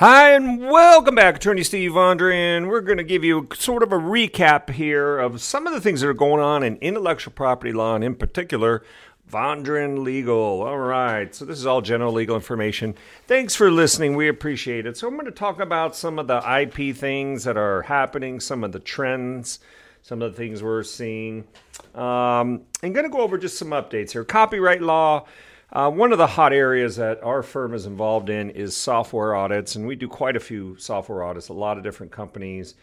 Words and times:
Hi, 0.00 0.32
and 0.32 0.60
welcome 0.60 1.16
back, 1.16 1.34
Attorney 1.34 1.64
Steve 1.64 1.90
Vondran. 1.90 2.68
We're 2.68 2.82
going 2.82 2.98
to 2.98 3.02
give 3.02 3.24
you 3.24 3.48
sort 3.56 3.82
of 3.82 3.92
a 3.92 3.98
recap 3.98 4.70
here 4.70 5.18
of 5.18 5.40
some 5.40 5.66
of 5.66 5.72
the 5.72 5.80
things 5.80 6.02
that 6.02 6.06
are 6.06 6.14
going 6.14 6.40
on 6.40 6.62
in 6.62 6.76
intellectual 6.76 7.32
property 7.32 7.72
law, 7.72 7.96
and 7.96 8.04
in 8.04 8.14
particular, 8.14 8.84
Vondran 9.28 10.04
Legal. 10.04 10.62
All 10.62 10.78
right, 10.78 11.34
so 11.34 11.44
this 11.44 11.58
is 11.58 11.66
all 11.66 11.80
general 11.80 12.12
legal 12.12 12.36
information. 12.36 12.94
Thanks 13.26 13.56
for 13.56 13.72
listening. 13.72 14.14
We 14.14 14.28
appreciate 14.28 14.86
it. 14.86 14.96
So, 14.96 15.08
I'm 15.08 15.14
going 15.14 15.26
to 15.26 15.32
talk 15.32 15.58
about 15.58 15.96
some 15.96 16.20
of 16.20 16.28
the 16.28 16.38
IP 16.48 16.94
things 16.94 17.42
that 17.42 17.56
are 17.56 17.82
happening, 17.82 18.38
some 18.38 18.62
of 18.62 18.70
the 18.70 18.78
trends, 18.78 19.58
some 20.02 20.22
of 20.22 20.30
the 20.30 20.38
things 20.38 20.62
we're 20.62 20.84
seeing. 20.84 21.38
Um, 21.96 22.62
I'm 22.84 22.92
going 22.92 23.02
to 23.02 23.10
go 23.10 23.22
over 23.22 23.36
just 23.36 23.58
some 23.58 23.70
updates 23.70 24.12
here. 24.12 24.22
Copyright 24.22 24.80
law. 24.80 25.26
Uh, 25.70 25.90
one 25.90 26.12
of 26.12 26.18
the 26.18 26.26
hot 26.26 26.52
areas 26.52 26.96
that 26.96 27.22
our 27.22 27.42
firm 27.42 27.74
is 27.74 27.84
involved 27.84 28.30
in 28.30 28.50
is 28.50 28.74
software 28.74 29.34
audits, 29.34 29.76
and 29.76 29.86
we 29.86 29.94
do 29.94 30.08
quite 30.08 30.34
a 30.34 30.40
few 30.40 30.76
software 30.78 31.22
audits, 31.22 31.48
a 31.48 31.52
lot 31.52 31.76
of 31.76 31.82
different 31.82 32.10
companies. 32.10 32.74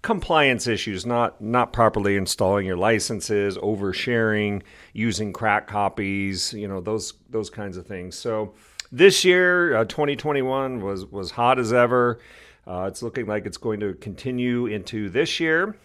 Compliance 0.00 0.66
issues, 0.66 1.04
not 1.04 1.42
not 1.42 1.74
properly 1.74 2.16
installing 2.16 2.64
your 2.66 2.78
licenses, 2.78 3.58
oversharing, 3.58 4.62
using 4.94 5.30
crack 5.30 5.66
copies, 5.66 6.54
you 6.54 6.66
know 6.66 6.80
those 6.80 7.12
those 7.28 7.50
kinds 7.50 7.76
of 7.76 7.86
things. 7.86 8.16
So 8.16 8.54
this 8.90 9.26
year, 9.26 9.76
uh, 9.76 9.84
2021 9.84 10.80
was 10.80 11.04
was 11.04 11.30
hot 11.30 11.58
as 11.58 11.74
ever. 11.74 12.18
Uh, 12.66 12.86
it's 12.88 13.02
looking 13.02 13.26
like 13.26 13.44
it's 13.44 13.58
going 13.58 13.80
to 13.80 13.92
continue 13.94 14.64
into 14.66 15.10
this 15.10 15.38
year, 15.38 15.76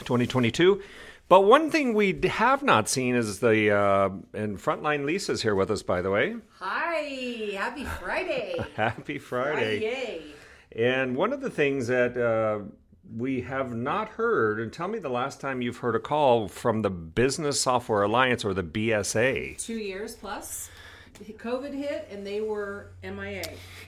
2022. 0.00 0.82
But 1.28 1.40
one 1.40 1.70
thing 1.70 1.94
we 1.94 2.18
have 2.28 2.62
not 2.62 2.88
seen 2.88 3.16
is 3.16 3.40
the 3.40 3.72
uh, 3.72 4.10
and 4.32 4.58
frontline 4.58 5.04
Lisa's 5.04 5.42
here 5.42 5.56
with 5.56 5.72
us, 5.72 5.82
by 5.82 6.00
the 6.00 6.10
way. 6.10 6.36
Hi, 6.60 7.50
happy 7.52 7.84
Friday. 7.84 8.54
Happy 8.76 9.18
Friday! 9.18 9.80
Friday. 9.80 10.22
And 10.72 11.16
one 11.16 11.32
of 11.32 11.40
the 11.40 11.50
things 11.50 11.88
that 11.88 12.16
uh, 12.16 12.60
we 13.16 13.40
have 13.40 13.74
not 13.74 14.10
heard, 14.10 14.60
and 14.60 14.72
tell 14.72 14.86
me 14.86 15.00
the 15.00 15.08
last 15.08 15.40
time 15.40 15.62
you've 15.62 15.78
heard 15.78 15.96
a 15.96 16.00
call 16.00 16.46
from 16.46 16.82
the 16.82 16.90
Business 16.90 17.60
Software 17.60 18.02
Alliance 18.02 18.44
or 18.44 18.54
the 18.54 18.62
BSA. 18.62 19.58
Two 19.58 19.78
years 19.78 20.14
plus. 20.14 20.70
COVID 21.24 21.74
hit 21.74 22.08
and 22.10 22.26
they 22.26 22.40
were 22.40 22.90
MIA. 23.02 23.44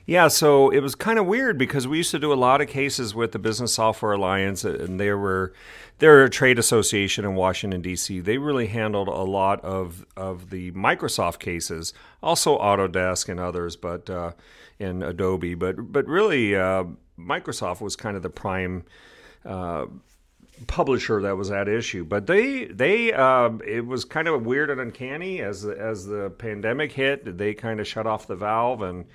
Yeah, 0.07 0.29
so 0.29 0.71
it 0.71 0.81
was 0.81 0.95
kind 0.95 1.19
of 1.19 1.27
weird 1.27 1.59
because 1.59 1.87
we 1.87 1.99
used 1.99 2.11
to 2.13 2.19
do 2.19 2.33
a 2.33 2.35
lot 2.35 2.61
of 2.61 2.69
cases 2.69 3.15
with 3.15 3.33
the 3.33 3.39
Business 3.39 3.75
Software 3.75 4.13
Alliance, 4.13 4.65
and 4.65 4.99
they 4.99 5.13
were 5.13 5.53
they're 5.99 6.25
a 6.25 6.31
trade 6.31 6.59
association 6.59 7.25
in 7.25 7.35
Washington 7.35 7.83
D.C. 7.83 8.21
They 8.21 8.39
really 8.39 8.69
handled 8.69 9.09
a 9.09 9.23
lot 9.23 9.61
of 9.65 10.07
of 10.17 10.51
the 10.51 10.73
Microsoft 10.73 11.41
cases, 11.41 11.93
also 12.23 12.59
Autodesk 12.59 13.29
and 13.29 13.39
others, 13.39 13.77
but 13.77 14.09
uh, 14.09 14.33
and 14.81 15.03
Adobe, 15.03 15.55
but 15.55 15.93
but 15.93 16.07
really 16.07 16.57
uh, 16.57 16.85
Microsoft 17.19 17.81
was 17.81 17.97
kind 17.97 18.17
of 18.17 18.23
the 18.23 18.31
prime. 18.31 18.85
Uh, 19.45 19.87
publisher 20.67 21.23
that 21.23 21.37
was 21.37 21.51
at 21.51 21.69
issue. 21.69 22.05
But 22.05 22.27
they 22.27 22.65
they 22.67 23.13
uh, 23.13 23.51
it 23.67 23.87
was 23.87 24.05
kind 24.05 24.29
of 24.29 24.45
weird 24.45 24.71
and 24.71 24.81
uncanny 24.81 25.41
as 25.41 25.65
as 25.65 26.07
the 26.07 26.31
pandemic 26.31 26.93
hit. 26.93 27.39
They 27.39 27.55
kind 27.55 27.81
of 27.81 27.87
shut 27.87 28.07
off 28.07 28.27
the 28.27 28.37
valve 28.37 28.83
and. 28.83 29.07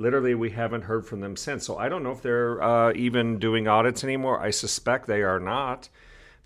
Literally, 0.00 0.36
we 0.36 0.50
haven't 0.50 0.82
heard 0.82 1.04
from 1.04 1.18
them 1.18 1.34
since. 1.34 1.66
So 1.66 1.76
I 1.76 1.88
don't 1.88 2.04
know 2.04 2.12
if 2.12 2.22
they're 2.22 2.62
uh, 2.62 2.92
even 2.94 3.40
doing 3.40 3.66
audits 3.66 4.04
anymore. 4.04 4.40
I 4.40 4.50
suspect 4.50 5.08
they 5.08 5.22
are 5.22 5.40
not. 5.40 5.88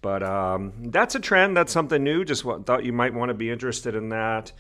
But 0.03 0.25
um, 0.25 0.73
that's 0.91 1.15
a 1.15 1.21
trend. 1.21 1.57
That's 1.57 1.73
something 1.73 2.03
new. 2.03 2.25
Just 2.25 2.45
what, 2.45 2.67
thought 2.67 2.85
you 2.85 2.93
might 2.93 3.15
want 3.15 3.29
to 3.29 3.35
be 3.35 3.51
interested 3.51 3.95
in 3.95 4.09
that. 4.09 4.53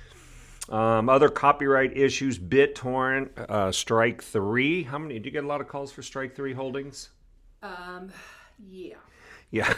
Um, 0.69 1.09
other 1.09 1.29
copyright 1.29 1.97
issues: 1.97 2.39
BitTorrent, 2.39 3.37
uh, 3.37 3.73
Strike 3.73 4.23
Three. 4.23 4.85
How 4.85 4.99
many? 4.99 5.19
Do 5.19 5.25
you 5.27 5.33
get 5.33 5.43
a 5.45 5.47
lot 5.49 5.61
of 5.61 5.67
calls 5.67 5.91
for 5.91 6.03
Strike 6.03 6.37
Three 6.37 6.53
holdings? 6.53 7.11
Um, 7.63 8.13
yeah. 8.71 8.95
Yeah. 9.53 9.73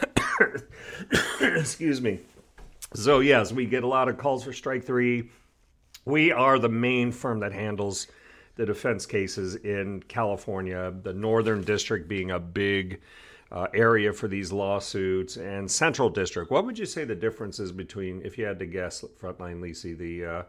Excuse 1.41 2.00
me. 2.00 2.20
So, 2.94 3.19
yes, 3.19 3.52
we 3.52 3.67
get 3.67 3.83
a 3.83 3.89
lot 3.89 4.08
of 4.08 4.17
calls 4.17 4.45
for 4.45 4.52
strike 4.52 4.85
three. 4.85 5.29
We 6.07 6.33
are 6.33 6.58
the 6.58 6.68
main 6.68 7.12
firm 7.12 7.40
that 7.40 7.52
handles 7.52 8.07
the 8.57 8.64
defense 8.64 9.05
cases 9.05 9.57
in 9.57 10.02
California, 10.05 10.95
the 11.02 11.12
Northern 11.12 11.62
District 11.62 12.08
being 12.08 12.30
a 12.30 12.39
big 12.39 13.01
uh, 13.51 13.67
area 13.74 14.12
for 14.12 14.29
these 14.29 14.52
lawsuits, 14.52 15.36
and 15.36 15.68
Central 15.68 16.08
District. 16.08 16.51
What 16.51 16.64
would 16.67 16.79
you 16.79 16.86
say 16.86 17.05
the 17.05 17.17
difference 17.17 17.58
is 17.58 17.73
between, 17.73 18.23
if 18.24 18.39
you 18.39 18.45
had 18.45 18.61
to 18.61 18.67
guess, 18.67 19.05
Frontline 19.20 19.61
Lisi, 19.61 19.98
the 19.98 20.24
uh, 20.24 20.42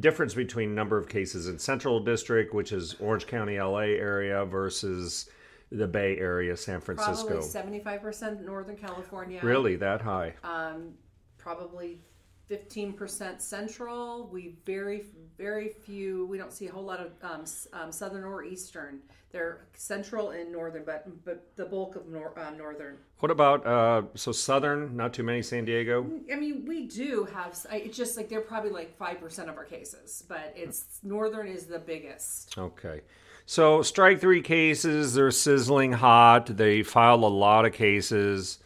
difference 0.00 0.34
between 0.34 0.74
number 0.74 0.98
of 0.98 1.08
cases 1.08 1.46
in 1.46 1.58
Central 1.58 2.00
District, 2.00 2.52
which 2.52 2.72
is 2.72 2.96
Orange 3.00 3.28
County, 3.28 3.60
LA 3.60 3.78
area, 3.78 4.44
versus 4.44 5.30
the 5.70 5.86
Bay 5.86 6.16
Area, 6.18 6.56
San 6.56 6.80
Francisco. 6.80 7.26
Probably 7.26 7.42
seventy-five 7.42 8.02
percent 8.02 8.44
Northern 8.44 8.76
California. 8.76 9.40
Really, 9.42 9.76
that 9.76 10.00
high? 10.00 10.34
Um, 10.44 10.94
probably 11.38 12.00
fifteen 12.46 12.92
percent 12.92 13.42
Central. 13.42 14.28
We 14.32 14.56
very, 14.64 15.06
very 15.36 15.68
few. 15.68 16.26
We 16.26 16.38
don't 16.38 16.52
see 16.52 16.68
a 16.68 16.72
whole 16.72 16.84
lot 16.84 17.00
of 17.00 17.12
um, 17.22 17.44
um, 17.72 17.92
Southern 17.92 18.24
or 18.24 18.44
Eastern. 18.44 19.00
They're 19.32 19.66
Central 19.74 20.30
and 20.30 20.52
Northern, 20.52 20.84
but 20.84 21.24
but 21.24 21.50
the 21.56 21.64
bulk 21.64 21.96
of 21.96 22.06
nor- 22.06 22.38
uh, 22.38 22.50
Northern. 22.50 22.96
What 23.18 23.30
about 23.30 23.66
uh, 23.66 24.02
so 24.14 24.30
Southern? 24.30 24.96
Not 24.96 25.12
too 25.12 25.24
many 25.24 25.42
San 25.42 25.64
Diego. 25.64 26.08
I 26.32 26.36
mean, 26.36 26.64
we 26.64 26.86
do 26.86 27.24
have. 27.34 27.58
It's 27.72 27.96
just 27.96 28.16
like 28.16 28.28
they're 28.28 28.40
probably 28.40 28.70
like 28.70 28.96
five 28.96 29.20
percent 29.20 29.50
of 29.50 29.56
our 29.56 29.64
cases, 29.64 30.24
but 30.28 30.54
it's 30.56 31.00
Northern 31.02 31.48
is 31.48 31.66
the 31.66 31.80
biggest. 31.80 32.56
Okay. 32.56 33.00
So 33.46 33.80
strike 33.82 34.20
three 34.20 34.42
cases. 34.42 35.14
They're 35.14 35.30
sizzling 35.30 35.92
hot. 35.92 36.46
They 36.46 36.82
file 36.82 37.24
a 37.24 37.26
lot 37.26 37.64
of 37.64 37.72
cases. 37.72 38.58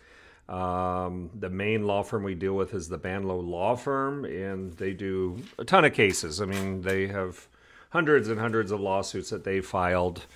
Um, 0.49 1.31
the 1.39 1.51
main 1.51 1.87
law 1.87 2.03
firm 2.03 2.25
we 2.25 2.35
deal 2.35 2.55
with 2.55 2.75
is 2.75 2.89
the 2.89 2.99
Bandlow 2.99 3.47
Law 3.47 3.77
Firm, 3.77 4.25
and 4.25 4.73
they 4.73 4.93
do 4.93 5.41
a 5.59 5.65
ton 5.65 5.85
of 5.85 5.93
cases. 5.93 6.41
I 6.41 6.47
mean, 6.47 6.81
they 6.83 7.07
have 7.07 7.47
hundreds 7.91 8.29
and 8.29 8.41
hundreds 8.41 8.73
of 8.73 8.81
lawsuits 8.81 9.31
that 9.31 9.45
they 9.45 9.61
filed. 9.61 10.27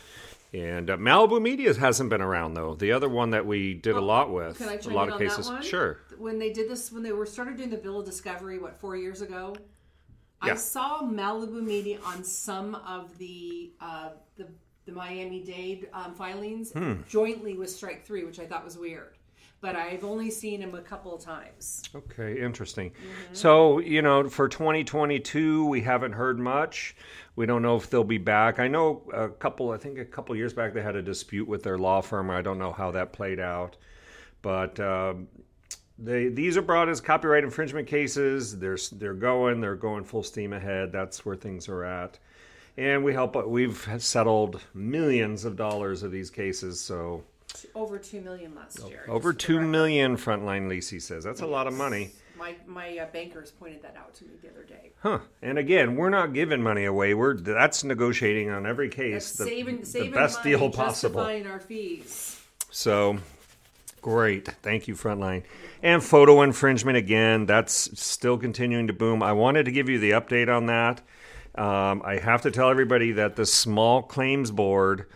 And 0.53 0.88
uh, 0.88 0.97
Malibu 0.99 1.43
Media 1.43 1.75
hasn't 1.75 2.11
been 2.11 2.21
around 2.21 2.55
though. 2.55 2.75
The 2.75 2.93
other 2.93 3.09
one 3.09 3.31
that 3.31 3.44
we 3.44 3.75
did 3.75 3.97
a 3.97 4.00
lot 4.00 4.32
with, 4.32 4.59
Can 4.59 4.69
I 4.69 4.76
a 4.76 4.88
lot 4.91 5.09
of 5.09 5.19
cases. 5.19 5.50
Sure. 5.62 5.99
When 6.16 6.38
they 6.38 6.53
did 6.53 6.71
this, 6.71 6.93
when 6.93 7.03
they 7.03 7.11
were 7.11 7.26
started 7.26 7.56
doing 7.56 7.71
the 7.71 7.76
bill 7.76 7.99
of 7.99 8.06
discovery, 8.06 8.61
what 8.61 8.78
four 8.78 8.94
years 8.97 9.21
ago, 9.21 9.56
Yeah. 10.44 10.52
I 10.52 10.56
saw 10.56 11.02
Malibu 11.02 11.62
Media 11.62 11.98
on 12.04 12.24
some 12.24 12.74
of 12.74 13.16
the 13.18 13.72
uh, 13.80 14.10
the, 14.36 14.48
the 14.86 14.92
Miami 14.92 15.40
Dade 15.42 15.88
um, 15.92 16.14
filings 16.14 16.72
Hmm. 16.72 16.94
jointly 17.08 17.54
with 17.56 17.70
Strike 17.70 18.04
Three, 18.04 18.24
which 18.24 18.38
I 18.40 18.46
thought 18.46 18.64
was 18.64 18.76
weird. 18.78 19.16
But 19.60 19.76
I've 19.76 20.04
only 20.04 20.30
seen 20.30 20.60
him 20.60 20.74
a 20.74 20.82
couple 20.82 21.14
of 21.14 21.22
times. 21.22 21.84
Okay, 21.94 22.38
interesting. 22.38 22.90
Mm-hmm. 22.90 23.34
So, 23.34 23.78
you 23.78 24.02
know, 24.02 24.28
for 24.28 24.46
2022, 24.46 25.64
we 25.66 25.80
haven't 25.80 26.12
heard 26.12 26.38
much. 26.38 26.94
We 27.34 27.46
don't 27.46 27.62
know 27.62 27.76
if 27.76 27.88
they'll 27.88 28.04
be 28.04 28.18
back. 28.18 28.58
I 28.58 28.68
know 28.68 29.02
a 29.14 29.30
couple, 29.30 29.70
I 29.70 29.78
think 29.78 29.98
a 29.98 30.04
couple 30.04 30.36
years 30.36 30.52
back, 30.52 30.74
they 30.74 30.82
had 30.82 30.96
a 30.96 31.02
dispute 31.02 31.48
with 31.48 31.62
their 31.62 31.78
law 31.78 32.02
firm. 32.02 32.28
I 32.30 32.42
don't 32.42 32.58
know 32.58 32.72
how 32.72 32.90
that 32.90 33.14
played 33.14 33.40
out. 33.40 33.78
But 34.42 34.78
um, 34.80 35.28
they, 35.99 36.28
these 36.28 36.56
are 36.56 36.62
brought 36.62 36.88
as 36.88 37.00
copyright 37.00 37.44
infringement 37.44 37.87
cases. 37.87 38.59
They're, 38.59 38.78
they're 38.93 39.15
going, 39.15 39.60
they're 39.60 39.77
going 39.77 40.05
full 40.05 40.22
steam 40.22 40.53
ahead. 40.53 40.93
That's 40.93 41.25
where 41.25 41.37
things 41.37 41.69
are 41.69 41.84
at. 41.84 42.19
And 42.77 43.05
we 43.05 43.12
help, 43.12 43.37
we've 43.47 43.88
settled 43.99 44.60
millions 44.75 45.44
of 45.44 45.56
dollars 45.56 46.03
of 46.03 46.10
these 46.10 46.31
cases. 46.31 46.81
So, 46.81 47.22
Over 47.75 47.99
two 47.99 48.21
million 48.21 48.55
last 48.55 48.81
year. 48.88 49.05
over 49.09 49.32
just 49.32 49.47
for 49.47 49.53
the 49.53 49.55
2 49.55 49.59
record. 49.59 49.69
million, 49.71 50.16
Frontline 50.16 50.66
Lisi 50.69 51.00
says. 51.00 51.22
That's 51.22 51.41
a 51.43 51.47
lot 51.47 51.69
of 51.69 51.75
money. 51.75 52.11
My 52.37 52.56
my 52.66 52.99
uh, 52.99 53.06
bankers 53.12 53.53
pointed 53.53 53.82
that 53.82 53.97
out 53.97 54.12
to 54.15 54.25
me 54.25 54.31
the 54.43 54.50
other 54.50 54.65
day. 54.65 54.91
Huh. 55.00 55.21
And 55.41 55.56
again, 55.56 55.94
we're 55.94 56.11
not 56.11 56.32
giving 56.32 56.61
money 56.61 56.84
away. 56.84 57.15
We're 57.15 57.37
that's 57.37 57.84
negotiating 57.84 58.50
on 58.50 58.66
every 58.66 58.88
case 58.88 59.37
That's 59.37 59.38
the, 59.38 59.44
saving 59.44 59.82
the 59.82 60.11
best 60.11 60.38
money, 60.41 60.50
deal 60.50 60.69
possible. 60.71 61.20
justifying 61.20 61.47
our 61.47 61.61
fees. 61.61 62.40
So 62.73 63.19
great. 64.04 64.46
Thank 64.60 64.86
you, 64.86 64.94
Frontline. 64.94 65.44
And 65.82 66.04
photo 66.04 66.42
infringement 66.42 66.98
again, 66.98 67.46
that's 67.46 67.98
still 67.98 68.36
continuing 68.36 68.88
to 68.88 68.92
boom. 68.92 69.22
I 69.22 69.32
wanted 69.32 69.64
to 69.64 69.72
give 69.72 69.88
you 69.88 69.98
the 69.98 70.10
update 70.10 70.54
on 70.54 70.66
that. 70.66 71.00
Um, 71.54 72.02
I 72.04 72.18
have 72.18 72.42
to 72.42 72.50
tell 72.50 72.68
everybody 72.68 73.12
that 73.12 73.36
the 73.36 73.46
Small 73.46 74.02
Claims 74.02 74.50
Board, 74.50 75.06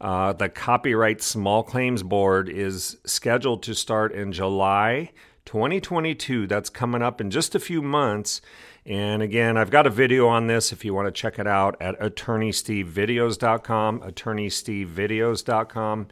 uh, 0.00 0.32
the 0.32 0.48
Copyright 0.48 1.20
Small 1.20 1.62
Claims 1.62 2.02
Board, 2.02 2.48
is 2.48 2.96
scheduled 3.04 3.62
to 3.64 3.74
start 3.74 4.12
in 4.12 4.32
July 4.32 5.10
2022. 5.44 6.46
That's 6.46 6.70
coming 6.70 7.02
up 7.02 7.20
in 7.20 7.30
just 7.30 7.54
a 7.54 7.60
few 7.60 7.82
months. 7.82 8.40
And 8.86 9.20
again, 9.20 9.58
I've 9.58 9.70
got 9.70 9.86
a 9.86 9.90
video 9.90 10.26
on 10.26 10.46
this 10.46 10.72
if 10.72 10.86
you 10.86 10.94
want 10.94 11.06
to 11.06 11.12
check 11.12 11.38
it 11.38 11.46
out 11.46 11.76
at 11.82 12.00
attorneystevevideos.com, 12.00 14.00
attorneystevevideos.com. 14.00 16.08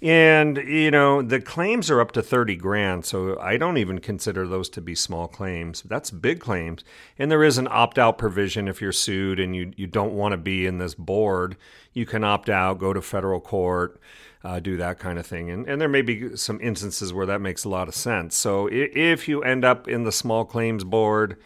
And, 0.00 0.58
you 0.58 0.92
know, 0.92 1.22
the 1.22 1.40
claims 1.40 1.90
are 1.90 2.00
up 2.00 2.12
to 2.12 2.22
30 2.22 2.54
grand. 2.54 3.04
So 3.04 3.38
I 3.40 3.56
don't 3.56 3.78
even 3.78 3.98
consider 3.98 4.46
those 4.46 4.68
to 4.70 4.80
be 4.80 4.94
small 4.94 5.26
claims. 5.26 5.82
That's 5.82 6.12
big 6.12 6.38
claims. 6.38 6.84
And 7.18 7.30
there 7.30 7.42
is 7.42 7.58
an 7.58 7.66
opt 7.68 7.98
out 7.98 8.16
provision 8.16 8.68
if 8.68 8.80
you're 8.80 8.92
sued 8.92 9.40
and 9.40 9.56
you, 9.56 9.72
you 9.76 9.88
don't 9.88 10.12
want 10.12 10.32
to 10.32 10.36
be 10.36 10.66
in 10.66 10.78
this 10.78 10.94
board. 10.94 11.56
You 11.92 12.06
can 12.06 12.22
opt 12.22 12.48
out, 12.48 12.78
go 12.78 12.92
to 12.92 13.02
federal 13.02 13.40
court, 13.40 14.00
uh, 14.44 14.60
do 14.60 14.76
that 14.76 15.00
kind 15.00 15.18
of 15.18 15.26
thing. 15.26 15.50
And, 15.50 15.66
and 15.66 15.80
there 15.80 15.88
may 15.88 16.02
be 16.02 16.36
some 16.36 16.60
instances 16.60 17.12
where 17.12 17.26
that 17.26 17.40
makes 17.40 17.64
a 17.64 17.68
lot 17.68 17.88
of 17.88 17.94
sense. 17.94 18.36
So 18.36 18.68
if 18.70 19.26
you 19.26 19.42
end 19.42 19.64
up 19.64 19.88
in 19.88 20.04
the 20.04 20.12
small 20.12 20.44
claims 20.44 20.84
board, 20.84 21.38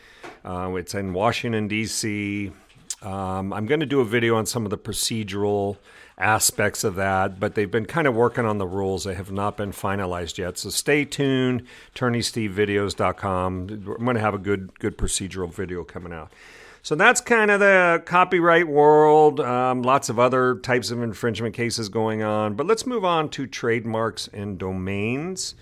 uh, 0.45 0.75
it's 0.75 0.95
in 0.95 1.15
Washington, 1.15 1.69
D.C. 1.69 2.53
Um, 3.01 3.53
I'm 3.55 3.65
going 3.65 3.81
to 3.81 3.87
do 3.87 4.01
a 4.01 4.05
video 4.05 4.37
on 4.37 4.45
some 4.45 4.67
of 4.67 4.71
the 4.71 4.79
procedural 4.79 5.79
aspects 6.23 6.85
of 6.85 6.95
that, 6.95 7.41
but 7.41 7.55
they've 7.55 7.71
been 7.71 7.87
kind 7.87 8.07
of 8.07 8.15
working 8.15 8.45
on 8.45 8.59
the 8.59 8.67
rules. 8.67 9.05
They 9.05 9.15
have 9.15 9.33
not 9.33 9.57
been 9.57 9.73
finalized 9.73 10.39
yet. 10.39 10.59
So 10.59 10.71
stay 10.71 11.05
tuned. 11.05 11.67
AttorneySteveVideos.com. 11.95 13.69
I'm 13.71 14.05
going 14.05 14.15
to 14.15 14.21
have 14.21 14.35
a 14.35 14.39
good 14.39 14.79
good 14.79 14.97
procedural 14.97 15.53
video 15.53 15.85
coming 15.85 16.13
out. 16.13 16.33
So 16.85 16.97
that's 16.97 17.21
kind 17.21 17.51
of 17.51 17.61
the 17.61 18.03
copyright 18.05 18.67
world. 18.67 19.39
Um, 19.39 19.83
lots 19.83 20.09
of 20.09 20.19
other 20.19 20.57
types 20.57 20.91
of 20.91 21.01
infringement 21.01 21.55
cases 21.55 21.89
going 21.89 22.23
on. 22.23 22.55
But 22.55 22.67
let's 22.67 22.87
move 22.87 23.05
on 23.05 23.29
to 23.31 23.47
trademarks 23.47 24.29
and 24.33 24.59
domains. 24.59 25.55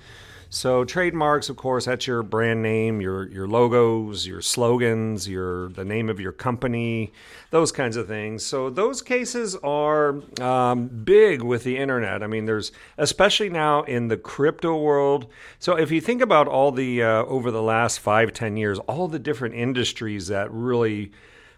So 0.52 0.84
trademarks, 0.84 1.48
of 1.48 1.56
course, 1.56 1.84
that's 1.84 2.08
your 2.08 2.24
brand 2.24 2.60
name, 2.60 3.00
your 3.00 3.28
your 3.28 3.46
logos, 3.46 4.26
your 4.26 4.42
slogans, 4.42 5.28
your 5.28 5.68
the 5.68 5.84
name 5.84 6.08
of 6.08 6.18
your 6.18 6.32
company, 6.32 7.12
those 7.50 7.70
kinds 7.70 7.96
of 7.96 8.08
things. 8.08 8.44
So 8.44 8.68
those 8.68 9.00
cases 9.00 9.54
are 9.62 10.20
um, 10.40 10.88
big 10.88 11.42
with 11.42 11.62
the 11.62 11.76
internet. 11.76 12.24
I 12.24 12.26
mean, 12.26 12.46
there's 12.46 12.72
especially 12.98 13.48
now 13.48 13.84
in 13.84 14.08
the 14.08 14.16
crypto 14.16 14.76
world. 14.76 15.28
So 15.60 15.78
if 15.78 15.92
you 15.92 16.00
think 16.00 16.20
about 16.20 16.48
all 16.48 16.72
the 16.72 17.00
uh, 17.00 17.24
over 17.26 17.52
the 17.52 17.62
last 17.62 18.00
five 18.00 18.32
ten 18.32 18.56
years, 18.56 18.80
all 18.80 19.06
the 19.06 19.20
different 19.20 19.54
industries 19.54 20.26
that 20.26 20.50
really 20.50 21.12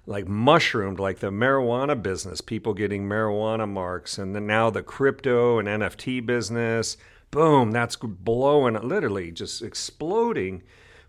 like 0.05 0.29
mushroomed, 0.29 1.01
like 1.01 1.21
the 1.21 1.31
marijuana 1.31 2.01
business, 2.01 2.43
people 2.43 2.75
getting 2.75 3.09
marijuana 3.09 3.67
marks, 3.67 4.19
and 4.19 4.35
then 4.35 4.47
now 4.47 4.69
the 4.69 4.83
crypto 4.83 5.59
and 5.59 5.67
NFT 5.67 6.27
business 6.27 6.99
boom, 7.33 7.73
that's 7.73 7.97
blowing, 7.97 8.75
literally 8.75 9.33
just 9.33 9.63
exploding 9.63 10.63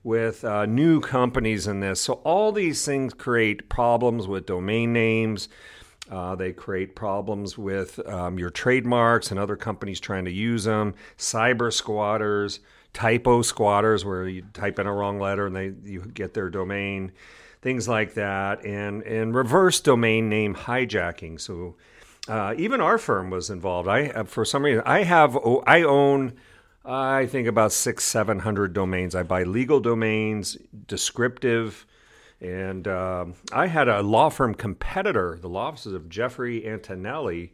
with 0.04 0.44
uh, 0.44 0.66
new 0.66 1.00
companies 1.00 1.68
in 1.68 1.80
this. 1.80 2.02
So 2.02 2.14
all 2.24 2.52
these 2.52 2.84
things 2.84 3.14
create 3.14 3.70
problems 3.70 4.28
with 4.28 4.48
domain 4.48 4.92
names. 4.92 5.50
Uh, 6.10 6.36
they 6.36 6.52
create 6.52 6.96
problems 6.96 7.58
with 7.58 8.06
um, 8.08 8.40
your 8.40 8.50
trademarks 8.50 9.31
and 9.31 9.40
other 9.40 9.56
companies 9.56 10.00
trying 10.00 10.25
to 10.25 10.31
use 10.31 10.64
them. 10.64 10.96
Cyber 11.18 11.72
squatters, 11.72 12.60
typo 12.94 13.42
squatters, 13.42 14.04
where 14.04 14.28
you 14.28 14.44
type 14.54 14.80
in 14.80 14.88
a 14.88 14.94
wrong 14.94 15.20
letter 15.20 15.48
and 15.48 15.56
they 15.56 15.74
you 15.84 16.02
get 16.02 16.34
their 16.34 16.50
domain, 16.50 17.12
things 17.62 17.88
like 17.88 18.16
that, 18.16 18.66
and 18.66 19.02
and 19.04 19.34
reverse 19.34 19.80
domain 19.80 20.28
name 20.28 20.56
hijacking. 20.56 21.40
So 21.40 21.75
uh, 22.28 22.54
even 22.58 22.81
our 22.81 22.98
firm 22.98 23.30
was 23.30 23.50
involved. 23.50 23.88
I 23.88 24.08
uh, 24.08 24.24
for 24.24 24.46
some 24.46 24.64
reason 24.64 24.84
I 24.86 25.04
have 25.04 25.38
I 25.66 25.84
own 25.84 26.34
I 26.86 27.25
think 27.25 27.48
about 27.48 27.72
six 27.72 28.04
seven 28.06 28.40
hundred 28.40 28.74
domains. 28.74 29.16
I 29.16 29.24
buy 29.24 29.44
legal 29.44 29.80
domains, 29.80 30.58
descriptive, 30.88 31.86
and 32.42 32.88
uh, 32.88 33.25
I 33.52 33.68
had 33.68 33.88
a 33.88 34.02
law 34.02 34.30
firm 34.30 34.54
competitor, 34.54 35.38
the 35.42 35.50
law 35.50 35.68
offices 35.68 35.94
of 35.94 36.10
Jeffrey 36.10 36.68
Antonelli. 36.68 37.52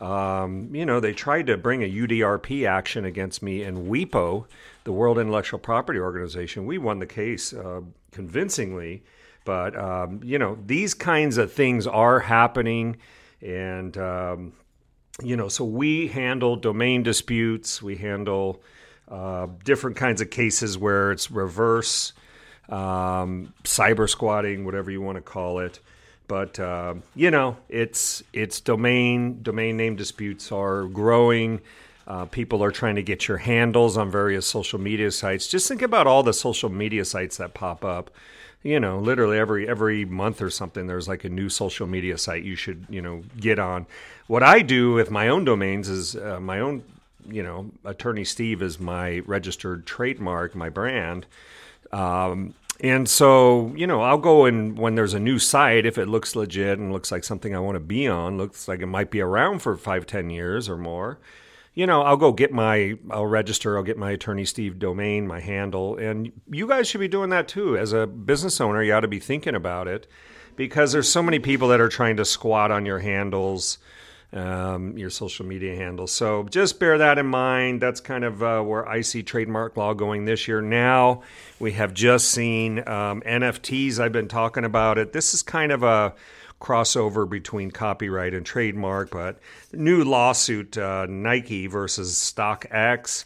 Um, 0.00 0.74
you 0.74 0.84
know, 0.84 0.98
they 0.98 1.12
tried 1.12 1.46
to 1.46 1.56
bring 1.56 1.84
a 1.84 1.90
UDRP 1.90 2.66
action 2.66 3.04
against 3.04 3.40
me 3.40 3.62
and 3.62 3.86
WIPO, 3.86 4.46
the 4.82 4.92
World 4.92 5.16
Intellectual 5.18 5.60
Property 5.60 6.00
Organization. 6.00 6.66
We 6.66 6.76
won 6.78 6.98
the 6.98 7.06
case 7.06 7.52
uh, 7.52 7.82
convincingly, 8.10 9.04
but 9.44 9.78
um, 9.78 10.20
you 10.24 10.38
know, 10.38 10.58
these 10.66 10.92
kinds 10.92 11.38
of 11.38 11.52
things 11.52 11.86
are 11.86 12.18
happening. 12.18 12.96
And, 13.42 13.96
um, 13.98 14.52
you 15.22 15.36
know, 15.36 15.48
so 15.48 15.64
we 15.64 16.08
handle 16.08 16.56
domain 16.56 17.02
disputes, 17.02 17.82
we 17.82 17.96
handle 17.96 18.62
uh, 19.08 19.48
different 19.64 19.96
kinds 19.96 20.20
of 20.20 20.30
cases 20.30 20.78
where 20.78 21.12
it's 21.12 21.30
reverse 21.30 22.12
um, 22.68 23.52
cyber 23.64 24.08
squatting, 24.08 24.64
whatever 24.64 24.90
you 24.90 25.02
want 25.02 25.16
to 25.16 25.22
call 25.22 25.58
it. 25.58 25.80
But 26.28 26.58
uh, 26.58 26.94
you 27.14 27.30
know, 27.30 27.58
it's 27.68 28.22
it's 28.32 28.60
domain 28.60 29.42
domain 29.42 29.76
name 29.76 29.96
disputes 29.96 30.50
are 30.50 30.84
growing. 30.84 31.60
Uh, 32.06 32.24
people 32.24 32.64
are 32.64 32.70
trying 32.70 32.96
to 32.96 33.02
get 33.02 33.28
your 33.28 33.36
handles 33.36 33.96
on 33.96 34.10
various 34.10 34.46
social 34.46 34.80
media 34.80 35.10
sites. 35.10 35.46
Just 35.46 35.68
think 35.68 35.82
about 35.82 36.06
all 36.06 36.22
the 36.22 36.32
social 36.32 36.70
media 36.70 37.04
sites 37.04 37.36
that 37.36 37.54
pop 37.54 37.84
up 37.84 38.10
you 38.62 38.78
know, 38.78 38.98
literally 38.98 39.38
every 39.38 39.68
every 39.68 40.04
month 40.04 40.40
or 40.40 40.50
something, 40.50 40.86
there's 40.86 41.08
like 41.08 41.24
a 41.24 41.28
new 41.28 41.48
social 41.48 41.86
media 41.86 42.16
site 42.18 42.44
you 42.44 42.56
should 42.56 42.86
you 42.88 43.02
know 43.02 43.22
get 43.38 43.58
on. 43.58 43.86
What 44.26 44.42
I 44.42 44.62
do 44.62 44.92
with 44.92 45.10
my 45.10 45.28
own 45.28 45.44
domains 45.44 45.88
is 45.88 46.16
uh, 46.16 46.38
my 46.40 46.60
own, 46.60 46.84
you 47.28 47.42
know, 47.42 47.70
Attorney 47.84 48.24
Steve 48.24 48.62
is 48.62 48.78
my 48.78 49.18
registered 49.20 49.86
trademark, 49.86 50.54
my 50.54 50.68
brand. 50.68 51.26
Um, 51.92 52.54
and 52.80 53.08
so, 53.08 53.72
you 53.76 53.86
know, 53.86 54.02
I'll 54.02 54.18
go 54.18 54.44
and 54.44 54.76
when 54.76 54.96
there's 54.96 55.14
a 55.14 55.20
new 55.20 55.38
site, 55.38 55.86
if 55.86 55.98
it 55.98 56.06
looks 56.08 56.34
legit 56.34 56.78
and 56.78 56.92
looks 56.92 57.12
like 57.12 57.22
something 57.22 57.54
I 57.54 57.60
want 57.60 57.76
to 57.76 57.80
be 57.80 58.08
on, 58.08 58.38
looks 58.38 58.66
like 58.66 58.80
it 58.80 58.86
might 58.86 59.10
be 59.10 59.20
around 59.20 59.60
for 59.60 59.76
five, 59.76 60.06
ten 60.06 60.30
years 60.30 60.68
or 60.68 60.76
more, 60.76 61.18
you 61.74 61.86
know, 61.86 62.02
I'll 62.02 62.16
go 62.16 62.32
get 62.32 62.52
my, 62.52 62.98
I'll 63.10 63.26
register, 63.26 63.76
I'll 63.76 63.82
get 63.82 63.96
my 63.96 64.10
attorney 64.10 64.44
Steve 64.44 64.78
domain, 64.78 65.26
my 65.26 65.40
handle, 65.40 65.96
and 65.96 66.30
you 66.50 66.68
guys 66.68 66.88
should 66.88 67.00
be 67.00 67.08
doing 67.08 67.30
that 67.30 67.48
too. 67.48 67.78
As 67.78 67.92
a 67.92 68.06
business 68.06 68.60
owner, 68.60 68.82
you 68.82 68.92
ought 68.92 69.00
to 69.00 69.08
be 69.08 69.18
thinking 69.18 69.54
about 69.54 69.88
it 69.88 70.06
because 70.54 70.92
there's 70.92 71.08
so 71.08 71.22
many 71.22 71.38
people 71.38 71.68
that 71.68 71.80
are 71.80 71.88
trying 71.88 72.18
to 72.18 72.26
squat 72.26 72.70
on 72.70 72.84
your 72.84 72.98
handles, 72.98 73.78
um, 74.34 74.98
your 74.98 75.08
social 75.08 75.46
media 75.46 75.74
handles. 75.74 76.12
So 76.12 76.44
just 76.44 76.78
bear 76.78 76.98
that 76.98 77.16
in 77.16 77.26
mind. 77.26 77.80
That's 77.80 78.00
kind 78.00 78.24
of 78.24 78.42
uh, 78.42 78.60
where 78.60 78.86
I 78.86 79.00
see 79.00 79.22
trademark 79.22 79.76
law 79.76 79.94
going 79.94 80.26
this 80.26 80.46
year. 80.46 80.60
Now 80.60 81.22
we 81.58 81.72
have 81.72 81.94
just 81.94 82.30
seen 82.30 82.80
um, 82.80 83.22
NFTs. 83.22 83.98
I've 83.98 84.12
been 84.12 84.28
talking 84.28 84.64
about 84.64 84.98
it. 84.98 85.14
This 85.14 85.32
is 85.32 85.42
kind 85.42 85.72
of 85.72 85.82
a 85.82 86.14
crossover 86.62 87.28
between 87.28 87.70
copyright 87.70 88.32
and 88.32 88.46
trademark, 88.46 89.10
but 89.10 89.38
new 89.72 90.04
lawsuit 90.04 90.78
uh, 90.78 91.06
Nike 91.06 91.66
versus 91.66 92.14
StockX. 92.14 93.24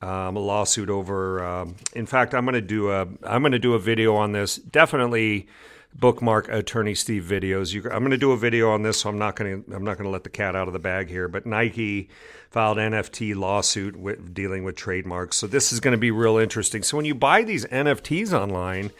Um, 0.00 0.36
a 0.36 0.38
lawsuit 0.38 0.88
over. 0.88 1.44
Um, 1.44 1.74
in 1.94 2.06
fact, 2.06 2.32
I'm 2.32 2.44
going 2.44 2.54
to 2.54 2.60
do 2.60 2.92
a 2.92 3.00
I'm 3.24 3.42
going 3.42 3.50
to 3.50 3.58
do 3.58 3.74
a 3.74 3.80
video 3.80 4.14
on 4.14 4.30
this. 4.30 4.54
Definitely 4.54 5.48
bookmark 5.92 6.48
attorney 6.48 6.94
Steve 6.94 7.24
videos. 7.24 7.72
You, 7.74 7.82
I'm 7.90 7.98
going 7.98 8.12
to 8.12 8.16
do 8.16 8.30
a 8.30 8.36
video 8.36 8.70
on 8.70 8.82
this, 8.82 9.00
so 9.00 9.08
I'm 9.08 9.18
not 9.18 9.34
going 9.34 9.64
to 9.64 9.74
I'm 9.74 9.82
not 9.82 9.98
going 9.98 10.04
to 10.04 10.10
let 10.10 10.22
the 10.22 10.30
cat 10.30 10.54
out 10.54 10.68
of 10.68 10.72
the 10.72 10.78
bag 10.78 11.08
here. 11.08 11.26
But 11.26 11.46
Nike 11.46 12.08
filed 12.48 12.78
NFT 12.78 13.34
lawsuit 13.34 13.96
with, 13.96 14.32
dealing 14.32 14.62
with 14.62 14.76
trademarks, 14.76 15.36
so 15.36 15.48
this 15.48 15.72
is 15.72 15.80
going 15.80 15.92
to 15.92 15.98
be 15.98 16.12
real 16.12 16.38
interesting. 16.38 16.84
So 16.84 16.96
when 16.96 17.04
you 17.04 17.16
buy 17.16 17.42
these 17.42 17.66
NFTs 17.66 18.32
online 18.32 18.92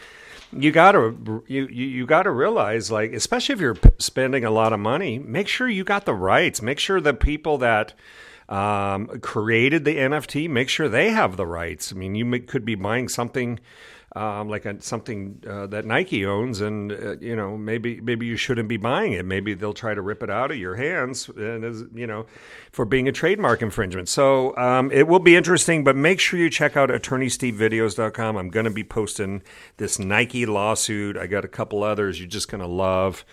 you 0.52 0.72
gotta 0.72 1.14
you 1.46 1.66
you 1.66 2.06
gotta 2.06 2.30
realize 2.30 2.90
like 2.90 3.12
especially 3.12 3.52
if 3.52 3.60
you're 3.60 3.76
spending 3.98 4.44
a 4.44 4.50
lot 4.50 4.72
of 4.72 4.80
money 4.80 5.18
make 5.18 5.48
sure 5.48 5.68
you 5.68 5.84
got 5.84 6.06
the 6.06 6.14
rights. 6.14 6.62
Make 6.62 6.78
sure 6.78 7.00
the 7.00 7.14
people 7.14 7.58
that 7.58 7.94
um, 8.48 9.08
created 9.20 9.84
the 9.84 9.96
nft 9.96 10.48
make 10.48 10.68
sure 10.68 10.88
they 10.88 11.10
have 11.10 11.36
the 11.36 11.46
rights. 11.46 11.92
I 11.92 11.96
mean 11.96 12.14
you 12.14 12.24
may, 12.24 12.40
could 12.40 12.64
be 12.64 12.74
buying 12.74 13.08
something 13.08 13.60
um, 14.16 14.48
like 14.48 14.64
a, 14.64 14.80
something 14.80 15.42
uh, 15.48 15.66
that 15.66 15.84
Nike 15.84 16.24
owns, 16.24 16.60
and 16.60 16.92
uh, 16.92 17.18
you 17.18 17.36
know 17.36 17.56
maybe 17.56 18.00
maybe 18.00 18.26
you 18.26 18.36
shouldn't 18.36 18.68
be 18.68 18.78
buying 18.78 19.12
it. 19.12 19.24
Maybe 19.24 19.54
they'll 19.54 19.74
try 19.74 19.94
to 19.94 20.00
rip 20.00 20.22
it 20.22 20.30
out 20.30 20.50
of 20.50 20.56
your 20.56 20.76
hands, 20.76 21.28
and 21.28 21.64
as 21.64 21.84
you 21.94 22.06
know, 22.06 22.26
for 22.72 22.84
being 22.84 23.06
a 23.06 23.12
trademark 23.12 23.60
infringement. 23.60 24.08
So 24.08 24.56
um, 24.56 24.90
it 24.92 25.06
will 25.08 25.18
be 25.18 25.36
interesting, 25.36 25.84
but 25.84 25.94
make 25.94 26.20
sure 26.20 26.38
you 26.38 26.48
check 26.48 26.76
out 26.76 26.88
AttorneySteveVideos.com. 26.88 28.36
I'm 28.36 28.48
going 28.48 28.64
to 28.64 28.70
be 28.70 28.84
posting 28.84 29.42
this 29.76 29.98
Nike 29.98 30.46
lawsuit. 30.46 31.16
I 31.16 31.26
got 31.26 31.44
a 31.44 31.48
couple 31.48 31.82
others 31.82 32.18
you're 32.18 32.28
just 32.28 32.50
going 32.50 32.62
to 32.62 32.66
love. 32.66 33.24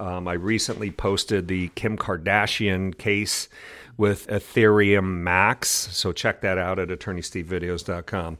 Um, 0.00 0.28
I 0.28 0.34
recently 0.34 0.90
posted 0.90 1.48
the 1.48 1.68
Kim 1.74 1.96
Kardashian 1.96 2.96
case 2.96 3.48
with 3.96 4.28
Ethereum 4.28 5.22
Max, 5.22 5.68
so 5.68 6.12
check 6.12 6.40
that 6.42 6.56
out 6.56 6.78
at 6.78 6.88
AttorneySteveVideos.com. 6.88 8.38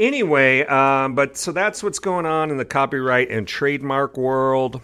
Anyway, 0.00 0.62
um, 0.66 1.14
but 1.14 1.36
so 1.36 1.52
that's 1.52 1.82
what's 1.82 1.98
going 1.98 2.24
on 2.26 2.50
in 2.50 2.56
the 2.56 2.64
copyright 2.64 3.30
and 3.30 3.46
trademark 3.46 4.16
world. 4.16 4.80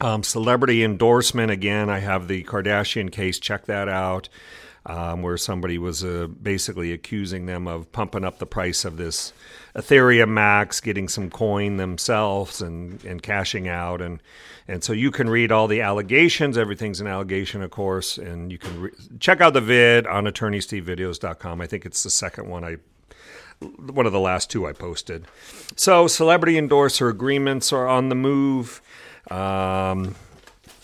Um, 0.00 0.22
celebrity 0.24 0.82
endorsement 0.82 1.50
again. 1.52 1.88
I 1.88 2.00
have 2.00 2.26
the 2.26 2.42
Kardashian 2.44 3.12
case. 3.12 3.38
Check 3.38 3.66
that 3.66 3.88
out. 3.88 4.28
um, 4.86 5.22
where 5.22 5.36
somebody 5.36 5.78
was 5.78 6.02
uh, 6.02 6.26
basically 6.42 6.92
accusing 6.92 7.46
them 7.46 7.68
of 7.68 7.92
pumping 7.92 8.24
up 8.24 8.38
the 8.38 8.46
price 8.46 8.84
of 8.84 8.96
this 8.96 9.32
Ethereum 9.76 10.30
Max, 10.30 10.80
getting 10.80 11.06
some 11.08 11.30
coin 11.30 11.76
themselves, 11.76 12.62
and 12.62 13.04
and 13.04 13.22
cashing 13.22 13.68
out, 13.68 14.00
and 14.00 14.22
and 14.66 14.82
so 14.82 14.92
you 14.92 15.10
can 15.10 15.28
read 15.28 15.52
all 15.52 15.68
the 15.68 15.82
allegations. 15.82 16.56
Everything's 16.56 17.00
an 17.00 17.06
allegation, 17.06 17.62
of 17.62 17.70
course, 17.70 18.18
and 18.18 18.50
you 18.50 18.58
can 18.58 18.80
re- 18.80 18.90
check 19.20 19.40
out 19.40 19.52
the 19.52 19.60
vid 19.60 20.06
on 20.06 20.24
AttorneySteveVideos.com. 20.24 21.60
I 21.60 21.66
think 21.66 21.84
it's 21.86 22.02
the 22.02 22.10
second 22.10 22.48
one 22.48 22.64
I 22.64 22.76
one 23.60 24.06
of 24.06 24.12
the 24.12 24.20
last 24.20 24.50
two 24.50 24.66
I 24.66 24.72
posted. 24.72 25.26
So, 25.76 26.06
celebrity 26.06 26.58
endorser 26.58 27.08
agreements 27.08 27.72
are 27.72 27.86
on 27.86 28.08
the 28.08 28.14
move. 28.14 28.80
Um, 29.30 30.14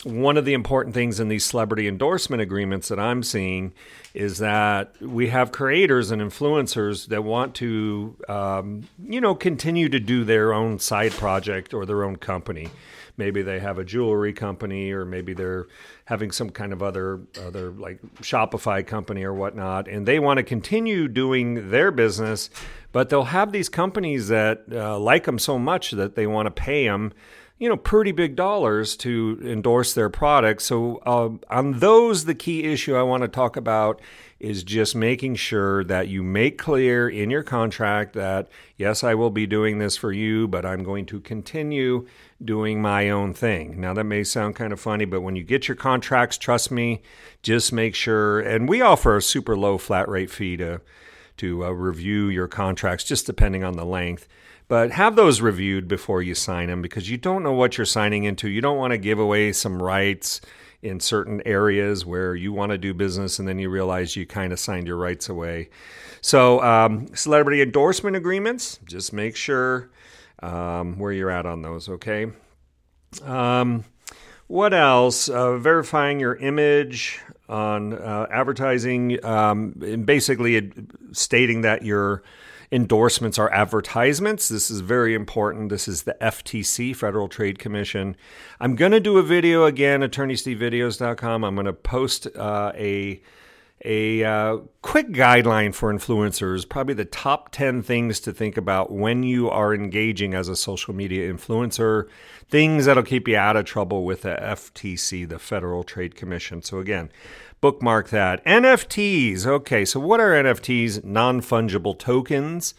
one 0.05 0.37
of 0.37 0.45
the 0.45 0.55
important 0.55 0.95
things 0.95 1.19
in 1.19 1.29
these 1.29 1.45
celebrity 1.45 1.89
endorsement 1.89 2.41
agreements 2.41 2.89
that 2.89 3.01
I'm 3.01 3.23
seeing 3.23 3.73
is 4.15 4.39
that 4.39 4.95
we 5.03 5.29
have 5.29 5.51
creators 5.51 6.11
and 6.11 6.23
influencers 6.23 7.09
that 7.09 7.25
want 7.25 7.57
to, 7.57 8.17
um, 8.29 8.89
you 9.03 9.21
know, 9.21 9.35
continue 9.35 9.89
to 9.89 9.99
do 9.99 10.25
their 10.25 10.53
own 10.53 10.79
side 10.79 11.13
project 11.13 11.75
or 11.75 11.85
their 11.85 12.05
own 12.05 12.17
company. 12.17 12.69
Maybe 13.17 13.43
they 13.43 13.61
have 13.61 13.79
a 13.79 13.85
jewelry 13.85 14.33
company, 14.33 14.93
or 14.93 15.05
maybe 15.05 15.35
they're 15.35 15.67
having 16.05 16.31
some 16.31 16.51
kind 16.51 16.73
of 16.73 16.83
other 16.83 17.21
other 17.47 17.71
like 17.71 18.01
Shopify 18.21 18.87
company 18.87 19.25
or 19.25 19.33
whatnot, 19.33 19.89
and 19.89 20.07
they 20.07 20.19
want 20.19 20.39
to 20.39 20.43
continue 20.43 21.09
doing 21.09 21.71
their 21.71 21.91
business, 21.91 22.51
but 22.93 23.09
they'll 23.09 23.25
have 23.25 23.53
these 23.53 23.69
companies 23.69 24.29
that 24.29 24.65
uh, 24.73 24.99
like 24.99 25.25
them 25.25 25.39
so 25.39 25.59
much 25.59 25.93
that 25.93 26.15
they 26.15 26.27
want 26.27 26.47
to 26.47 26.51
pay 26.51 26.87
them 26.87 27.13
you 27.59 27.71
know, 27.71 27.77
pretty 27.77 28.13
big 28.13 28.37
dollars 28.37 28.97
to 28.97 29.41
endorse 29.43 29.95
their 29.95 30.11
products. 30.11 30.67
So, 30.67 30.97
uh, 31.07 31.31
on 31.49 31.79
those, 31.79 32.27
the 32.27 32.35
key 32.35 32.65
issue 32.65 32.95
I 32.95 33.03
want 33.03 33.23
to 33.23 33.29
talk 33.29 33.57
about 33.57 34.01
is 34.39 34.63
just 34.63 34.95
making 34.95 35.37
sure 35.37 35.83
that 35.85 36.09
you 36.09 36.23
make 36.23 36.59
clear 36.59 37.09
in 37.09 37.31
your 37.31 37.43
contract 37.43 38.13
that, 38.13 38.49
yes, 38.77 39.03
I 39.03 39.15
will 39.15 39.31
be 39.31 39.47
doing 39.47 39.79
this 39.79 39.97
for 39.97 40.13
you, 40.13 40.47
but 40.47 40.67
I'm 40.67 40.83
going 40.85 41.07
to 41.07 41.21
continue 41.21 42.07
doing 42.45 42.83
my 42.83 43.09
own 43.09 43.33
thing. 43.35 43.81
Now, 43.81 43.95
that 43.95 44.05
may 44.05 44.25
sound 44.25 44.57
kind 44.57 44.73
of 44.73 44.81
funny, 44.81 45.05
but 45.05 45.23
when 45.23 45.37
you 45.37 45.43
get 45.43 45.69
your 45.69 45.77
contracts, 45.77 46.37
trust 46.37 46.71
me, 46.71 47.03
just 47.43 47.73
make 47.73 47.95
sure. 47.95 48.41
And 48.41 48.69
we 48.69 48.83
offer 48.83 49.17
a 49.17 49.23
super 49.23 49.57
low 49.57 49.79
flat 49.79 50.09
rate 50.09 50.31
fee 50.31 50.57
to, 50.59 50.81
to 51.39 51.65
uh, 51.65 51.71
review 51.71 52.29
your 52.29 52.49
contracts, 52.49 53.05
just 53.05 53.27
depending 53.27 53.65
on 53.65 53.77
the 53.77 53.87
length. 53.87 54.29
But 54.69 54.91
have 54.91 55.17
those 55.17 55.41
reviewed 55.41 55.87
before 55.87 56.23
you 56.23 56.35
sign 56.35 56.69
them 56.69 56.83
because 56.83 57.09
you 57.09 57.17
don't 57.17 57.43
know 57.43 57.53
what 57.53 57.79
you're 57.79 57.85
signing 57.85 58.25
into. 58.25 58.49
You 58.49 58.61
don't 58.61 58.79
want 58.79 58.91
to 58.91 58.99
give 58.99 59.19
away 59.19 59.53
some 59.53 59.81
rights 59.81 60.41
in 60.83 61.01
certain 61.01 61.41
areas 61.47 62.05
where 62.05 62.35
you 62.35 62.53
want 62.53 62.73
to 62.73 62.79
do 62.79 62.93
business 62.93 63.39
and 63.39 63.49
then 63.49 63.59
you 63.59 63.71
realize 63.71 64.17
you 64.17 64.27
kind 64.27 64.53
of 64.53 64.59
signed 64.59 64.87
your 64.87 64.97
rights 64.97 65.29
away. 65.29 65.71
So, 66.21 66.61
um, 66.63 67.07
celebrity 67.15 67.63
endorsement 67.63 68.17
agreements, 68.17 68.81
just 68.85 69.13
make 69.13 69.37
sure 69.37 69.91
um, 70.43 70.99
where 70.99 71.13
you're 71.13 71.31
at 71.31 71.47
on 71.47 71.63
those, 71.63 71.89
okay? 71.89 72.27
Um, 73.23 73.85
what 74.47 74.75
else? 74.75 75.29
Uh, 75.29 75.57
verifying 75.59 76.21
your 76.21 76.37
image 76.37 77.21
on 77.49 77.95
uh, 77.95 78.27
advertising, 78.31 79.25
um, 79.25 79.81
and 79.83 80.07
basically 80.07 80.73
stating 81.13 81.63
that 81.63 81.85
you're 81.85 82.23
endorsements 82.73 83.39
are 83.39 83.51
advertisements. 83.53 84.49
This 84.49 84.71
is 84.71 84.81
very 84.81 85.15
important. 85.15 85.69
This 85.69 85.89
is 85.89 86.03
the 86.03 86.17
FTC, 86.21 86.95
Federal 86.97 87.29
Trade 87.29 87.59
Commission. 87.59 88.17
I'm 88.61 88.75
going 88.77 88.93
to 88.93 89.01
do 89.01 89.19
a 89.19 89.23
video 89.23 89.65
again, 89.65 90.01
attorneystevevideos.com. 90.01 91.45
I'm 91.45 91.55
going 91.55 91.67
to 91.67 91.73
post 91.73 92.27
uh, 92.37 92.73
a 92.75 93.21
a 93.85 94.25
uh, 94.25 94.59
quick 94.83 95.09
guideline 95.11 95.75
for 95.75 95.93
influencers, 95.93 96.69
probably 96.69 96.95
the 96.95 97.05
top 97.05 97.51
10 97.53 97.83
things 97.83 98.21
to 98.21 98.33
think 98.33 98.57
about 98.57 98.91
when 98.91 99.23
you 99.23 99.51
are 99.51 99.75
engaging 99.75 100.35
as 100.35 100.49
a 100.49 100.57
social 100.57 100.95
media 100.95 101.33
influencer, 101.33 102.09
things 102.49 102.87
that'll 102.87 103.03
keep 103.03 103.29
you 103.29 103.37
out 103.37 103.57
of 103.57 103.65
trouble 103.65 104.05
with 104.05 104.23
the 104.23 104.37
FTC, 104.41 105.29
the 105.29 105.39
Federal 105.39 105.85
Trade 105.85 106.15
Commission. 106.17 106.63
So, 106.63 106.79
again, 106.79 107.11
bookmark 107.61 108.09
that. 108.09 108.45
NFTs. 108.45 109.47
Okay, 109.47 109.85
so 109.85 110.01
what 110.01 110.21
are 110.21 110.31
NFTs? 110.31 111.05
Non 111.05 111.41
fungible 111.41 111.99
tokens. 111.99 112.75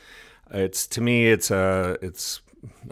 It's 0.49 0.87
to 0.87 1.01
me, 1.01 1.27
it's 1.27 1.51
a, 1.51 1.57
uh, 1.57 1.97
it's 2.01 2.41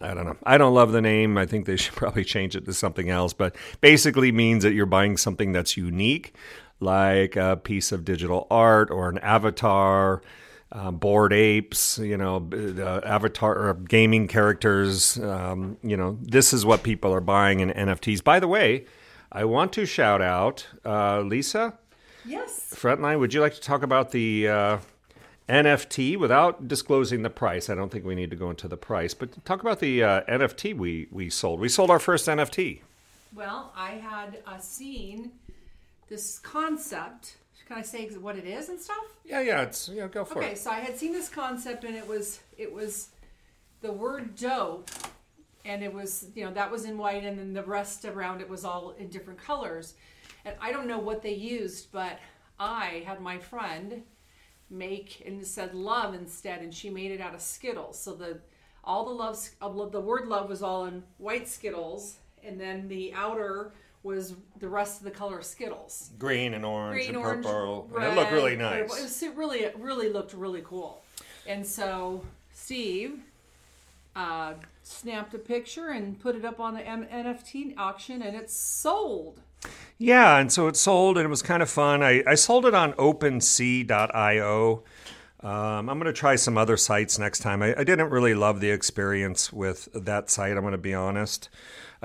I 0.02 0.14
don't 0.14 0.26
know. 0.26 0.38
I 0.44 0.58
don't 0.58 0.74
love 0.74 0.92
the 0.92 1.02
name. 1.02 1.38
I 1.38 1.46
think 1.46 1.66
they 1.66 1.76
should 1.76 1.96
probably 1.96 2.24
change 2.24 2.56
it 2.56 2.66
to 2.66 2.74
something 2.74 3.10
else. 3.10 3.34
But 3.34 3.56
basically 3.82 4.32
means 4.32 4.64
that 4.64 4.74
you're 4.74 4.86
buying 4.86 5.18
something 5.18 5.52
that's 5.52 5.78
unique, 5.78 6.36
like 6.80 7.36
a 7.36 7.58
piece 7.58 7.92
of 7.92 8.06
digital 8.06 8.48
art 8.50 8.92
or 8.92 9.10
an 9.10 9.18
avatar. 9.20 10.22
Uh, 10.72 10.92
bored 10.92 11.32
apes, 11.32 12.00
you 12.00 12.18
know, 12.18 12.50
uh, 12.52 13.00
avatar 13.06 13.56
or 13.56 13.76
gaming 13.76 14.28
characters. 14.28 15.18
Um, 15.20 15.78
you 15.84 15.96
know, 15.96 16.18
this 16.22 16.52
is 16.52 16.66
what 16.66 16.84
people 16.84 17.14
are 17.14 17.22
buying 17.22 17.62
in 17.62 17.70
NFTs. 17.70 18.22
By 18.22 18.42
the 18.42 18.48
way, 18.48 18.86
I 19.32 19.46
want 19.46 19.72
to 19.74 19.86
shout 19.86 20.22
out 20.22 20.68
uh, 20.84 21.22
Lisa. 21.22 21.78
Yes. 22.26 22.74
Frontline, 22.76 23.20
would 23.20 23.34
you 23.34 23.42
like 23.42 23.54
to 23.54 23.62
talk 23.62 23.84
about 23.84 24.12
the 24.12 24.48
uh, 24.48 24.78
NFT 25.48 26.18
without 26.18 26.68
disclosing 26.68 27.22
the 27.22 27.30
price? 27.30 27.70
I 27.70 27.76
don't 27.76 27.92
think 27.92 28.04
we 28.04 28.16
need 28.16 28.32
to 28.32 28.36
go 28.36 28.50
into 28.50 28.68
the 28.68 28.78
price, 28.78 29.14
but 29.14 29.46
talk 29.46 29.62
about 29.62 29.80
the 29.80 30.04
uh, 30.04 30.22
NFT 30.22 30.76
we, 30.76 31.08
we 31.12 31.30
sold. 31.30 31.60
We 31.60 31.70
sold 31.70 31.92
our 31.92 32.00
first 32.00 32.28
NFT. 32.28 32.82
Well, 33.34 33.72
I 33.76 33.92
had 33.92 34.42
a 34.48 34.60
seen 34.62 35.32
this 36.08 36.40
concept. 36.40 37.38
Can 37.68 37.78
I 37.78 37.82
say 37.82 38.08
what 38.10 38.38
it 38.38 38.46
is 38.46 38.70
and 38.70 38.80
stuff? 38.80 39.04
Yeah, 39.24 39.42
yeah, 39.42 39.64
it's 39.64 39.90
yeah. 39.90 40.08
Go 40.08 40.24
for 40.24 40.38
okay, 40.38 40.48
it. 40.48 40.50
Okay, 40.50 40.56
so 40.56 40.70
I 40.70 40.80
had 40.80 40.98
seen 40.98 41.12
this 41.14 41.30
concept, 41.30 41.84
and 41.84 41.96
it 41.96 42.08
was 42.08 42.42
it 42.58 42.72
was 42.72 43.10
the 43.82 43.92
word 43.92 44.36
dope 44.36 44.90
and 45.66 45.84
it 45.84 45.94
was 45.94 46.28
you 46.36 46.46
know 46.46 46.52
that 46.54 46.72
was 46.72 46.86
in 46.86 46.98
white 46.98 47.24
and 47.24 47.38
then 47.38 47.54
the 47.54 47.64
rest 47.64 48.06
around 48.06 48.40
it 48.40 48.50
was 48.50 48.64
all 48.64 48.96
in 48.98 49.10
different 49.10 49.40
colors 49.40 49.96
and 50.46 50.56
i 50.62 50.72
don't 50.72 50.88
know 50.88 51.00
what 51.00 51.22
they 51.22 51.34
used 51.34 51.92
but 51.92 52.20
i 52.60 53.04
had 53.06 53.20
my 53.20 53.38
friend 53.38 54.04
make 54.70 55.22
and 55.26 55.46
said 55.46 55.74
love 55.74 56.14
instead 56.14 56.62
and 56.62 56.74
she 56.74 56.90
made 56.90 57.12
it 57.12 57.22
out 57.22 57.34
of 57.34 57.42
skittles 57.42 58.00
so 58.00 58.14
the 58.14 58.40
all 58.84 59.06
the 59.06 59.12
love 59.12 59.92
the 59.92 60.00
word 60.00 60.28
love 60.28 60.50
was 60.50 60.62
all 60.62 60.86
in 60.86 61.04
white 61.18 61.48
skittles 61.48 62.18
and 62.44 62.60
then 62.60 62.88
the 62.88 63.12
outer 63.14 63.74
was 64.06 64.36
the 64.60 64.70
rest 64.70 65.00
of 65.00 65.04
the 65.04 65.12
color 65.12 65.42
skittles 65.42 66.12
green 66.18 66.54
and 66.54 66.64
orange 66.64 66.96
green, 66.96 67.10
and 67.10 67.18
orange, 67.18 67.46
purple 67.46 67.90
red, 67.92 68.08
and 68.08 68.18
it 68.18 68.20
looked 68.20 68.32
really 68.32 68.56
nice 68.56 68.80
it 68.80 68.88
was 68.88 69.24
it 69.24 69.36
really 69.36 69.60
it 69.60 69.76
really 69.78 70.10
looked 70.10 70.34
really 70.34 70.62
cool 70.64 71.02
and 71.48 71.66
so 71.66 72.24
steve 72.54 73.20
uh, 74.16 74.54
snapped 74.84 75.34
a 75.34 75.38
picture 75.38 75.90
and 75.90 76.20
put 76.20 76.36
it 76.36 76.46
up 76.46 76.60
on 76.60 76.74
the 76.74 76.88
M- 76.88 77.06
NFT 77.06 77.78
auction, 77.78 78.22
and 78.22 78.36
it's 78.36 78.54
sold. 78.54 79.42
Yeah, 79.98 80.38
and 80.38 80.52
so 80.52 80.68
it 80.68 80.76
sold, 80.76 81.18
and 81.18 81.26
it 81.26 81.30
was 81.30 81.42
kind 81.42 81.62
of 81.62 81.70
fun. 81.70 82.04
I, 82.04 82.24
I 82.26 82.36
sold 82.36 82.66
it 82.66 82.74
on 82.74 82.94
OpenSea.io. 82.94 84.84
Um, 85.42 85.90
I'm 85.90 86.00
going 86.00 86.06
to 86.06 86.14
try 86.14 86.36
some 86.38 86.58
other 86.58 86.78
sites 86.78 87.20
next 87.20 87.40
time. 87.40 87.62
I, 87.62 87.76
I, 87.78 87.84
didn't 87.84 88.10
really 88.10 88.34
love 88.34 88.62
the 88.62 88.72
experience 88.72 89.54
with 89.54 89.88
that 89.94 90.30
site. 90.32 90.54
I'm 90.54 90.62
going 90.62 90.72
to 90.72 90.78
be 90.78 90.94
honest. 90.94 91.50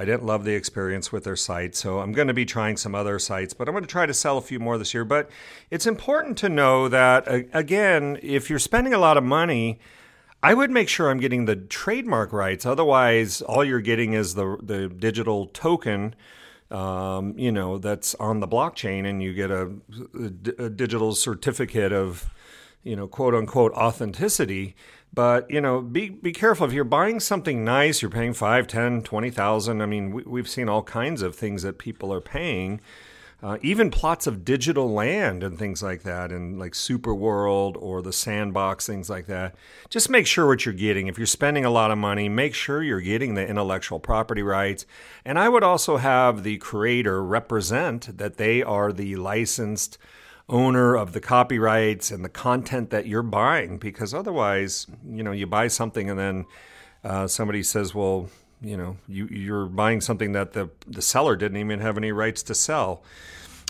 I 0.00 0.06
didn't 0.06 0.24
love 0.24 0.44
the 0.44 0.54
experience 0.54 1.12
with 1.12 1.24
their 1.24 1.36
site, 1.36 1.76
so 1.76 1.98
I'm 1.98 2.12
going 2.12 2.28
to 2.28 2.32
be 2.32 2.46
trying 2.46 2.78
some 2.78 2.94
other 2.94 3.18
sites, 3.18 3.52
but 3.52 3.68
I'm 3.68 3.74
going 3.74 3.84
to 3.84 3.90
try 3.90 4.06
to 4.06 4.14
sell 4.14 4.38
a 4.38 4.40
few 4.40 4.58
more 4.58 4.78
this 4.78 4.94
year. 4.94 5.04
But 5.04 5.28
it's 5.70 5.86
important 5.86 6.38
to 6.38 6.48
know 6.48 6.88
that, 6.88 7.24
again, 7.52 8.18
if 8.22 8.48
you're 8.48 8.58
spending 8.58 8.94
a 8.94 8.98
lot 8.98 9.18
of 9.18 9.24
money, 9.24 9.78
I 10.42 10.54
would 10.54 10.70
make 10.70 10.88
sure 10.88 11.10
I'm 11.10 11.20
getting 11.20 11.44
the 11.44 11.54
trademark 11.54 12.32
rights. 12.32 12.64
Otherwise, 12.64 13.42
all 13.42 13.62
you're 13.62 13.82
getting 13.82 14.14
is 14.14 14.36
the 14.36 14.56
the 14.62 14.88
digital 14.88 15.48
token, 15.48 16.14
um, 16.70 17.38
you 17.38 17.52
know, 17.52 17.76
that's 17.76 18.14
on 18.14 18.40
the 18.40 18.48
blockchain, 18.48 19.04
and 19.04 19.22
you 19.22 19.34
get 19.34 19.50
a, 19.50 19.70
a, 20.58 20.70
digital 20.70 21.14
certificate 21.14 21.92
of, 21.92 22.30
you 22.84 22.96
know, 22.96 23.06
quote 23.06 23.34
unquote 23.34 23.72
authenticity. 23.72 24.74
But 25.12 25.50
you 25.50 25.60
know, 25.60 25.80
be 25.80 26.08
be 26.08 26.32
careful 26.32 26.66
if 26.66 26.72
you're 26.72 26.84
buying 26.84 27.20
something 27.20 27.64
nice. 27.64 28.00
You're 28.00 28.10
paying 28.10 28.32
five, 28.32 28.66
ten, 28.66 29.02
twenty 29.02 29.30
thousand. 29.30 29.82
I 29.82 29.86
mean, 29.86 30.12
we, 30.12 30.22
we've 30.22 30.48
seen 30.48 30.68
all 30.68 30.82
kinds 30.82 31.22
of 31.22 31.34
things 31.34 31.62
that 31.62 31.78
people 31.78 32.12
are 32.12 32.20
paying 32.20 32.80
uh, 33.42 33.56
even 33.62 33.90
plots 33.90 34.26
of 34.26 34.44
digital 34.44 34.92
land 34.92 35.42
and 35.42 35.58
things 35.58 35.82
like 35.82 36.02
that, 36.02 36.30
and 36.30 36.58
like 36.58 36.74
Super 36.74 37.14
World 37.14 37.76
or 37.78 38.02
the 38.02 38.12
Sandbox, 38.12 38.86
things 38.86 39.08
like 39.08 39.26
that. 39.26 39.54
Just 39.88 40.10
make 40.10 40.26
sure 40.26 40.46
what 40.46 40.66
you're 40.66 40.74
getting. 40.74 41.06
If 41.06 41.16
you're 41.16 41.26
spending 41.26 41.64
a 41.64 41.70
lot 41.70 41.90
of 41.90 41.96
money, 41.96 42.28
make 42.28 42.54
sure 42.54 42.82
you're 42.82 43.00
getting 43.00 43.34
the 43.34 43.46
intellectual 43.46 43.98
property 43.98 44.42
rights. 44.42 44.84
And 45.24 45.38
I 45.38 45.48
would 45.48 45.64
also 45.64 45.96
have 45.96 46.42
the 46.42 46.58
creator 46.58 47.24
represent 47.24 48.18
that 48.18 48.36
they 48.36 48.62
are 48.62 48.92
the 48.92 49.16
licensed 49.16 49.96
owner 50.50 50.94
of 50.96 51.12
the 51.12 51.20
copyrights 51.20 52.10
and 52.10 52.24
the 52.24 52.28
content 52.28 52.90
that 52.90 53.06
you're 53.06 53.22
buying, 53.22 53.78
because 53.78 54.12
otherwise, 54.12 54.86
you 55.08 55.22
know, 55.22 55.32
you 55.32 55.46
buy 55.46 55.68
something 55.68 56.10
and 56.10 56.18
then 56.18 56.46
uh, 57.04 57.26
somebody 57.26 57.62
says, 57.62 57.94
well, 57.94 58.28
you 58.62 58.76
know 58.76 58.96
you 59.08 59.26
you're 59.26 59.66
buying 59.66 60.00
something 60.00 60.32
that 60.32 60.52
the 60.52 60.68
the 60.86 61.02
seller 61.02 61.34
didn't 61.36 61.56
even 61.56 61.80
have 61.80 61.96
any 61.96 62.12
rights 62.12 62.42
to 62.42 62.54
sell. 62.54 63.02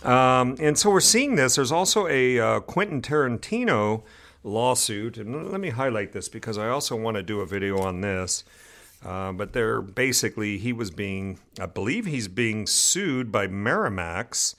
Um, 0.02 0.56
and 0.58 0.78
so 0.78 0.90
we're 0.90 1.00
seeing 1.00 1.36
this. 1.36 1.56
There's 1.56 1.72
also 1.72 2.08
a 2.08 2.38
uh, 2.38 2.60
Quentin 2.60 3.02
Tarantino 3.02 4.02
lawsuit, 4.42 5.18
and 5.18 5.50
let 5.52 5.60
me 5.60 5.70
highlight 5.70 6.12
this 6.12 6.28
because 6.28 6.56
I 6.56 6.68
also 6.68 6.96
want 6.96 7.16
to 7.16 7.22
do 7.22 7.40
a 7.40 7.46
video 7.46 7.78
on 7.78 8.00
this. 8.00 8.44
Uh, 9.04 9.32
but 9.32 9.52
they're 9.52 9.80
basically 9.80 10.58
he 10.58 10.72
was 10.72 10.90
being, 10.90 11.38
I 11.58 11.66
believe 11.66 12.04
he's 12.04 12.28
being 12.28 12.66
sued 12.66 13.32
by 13.32 13.46
Miramax. 13.46 14.56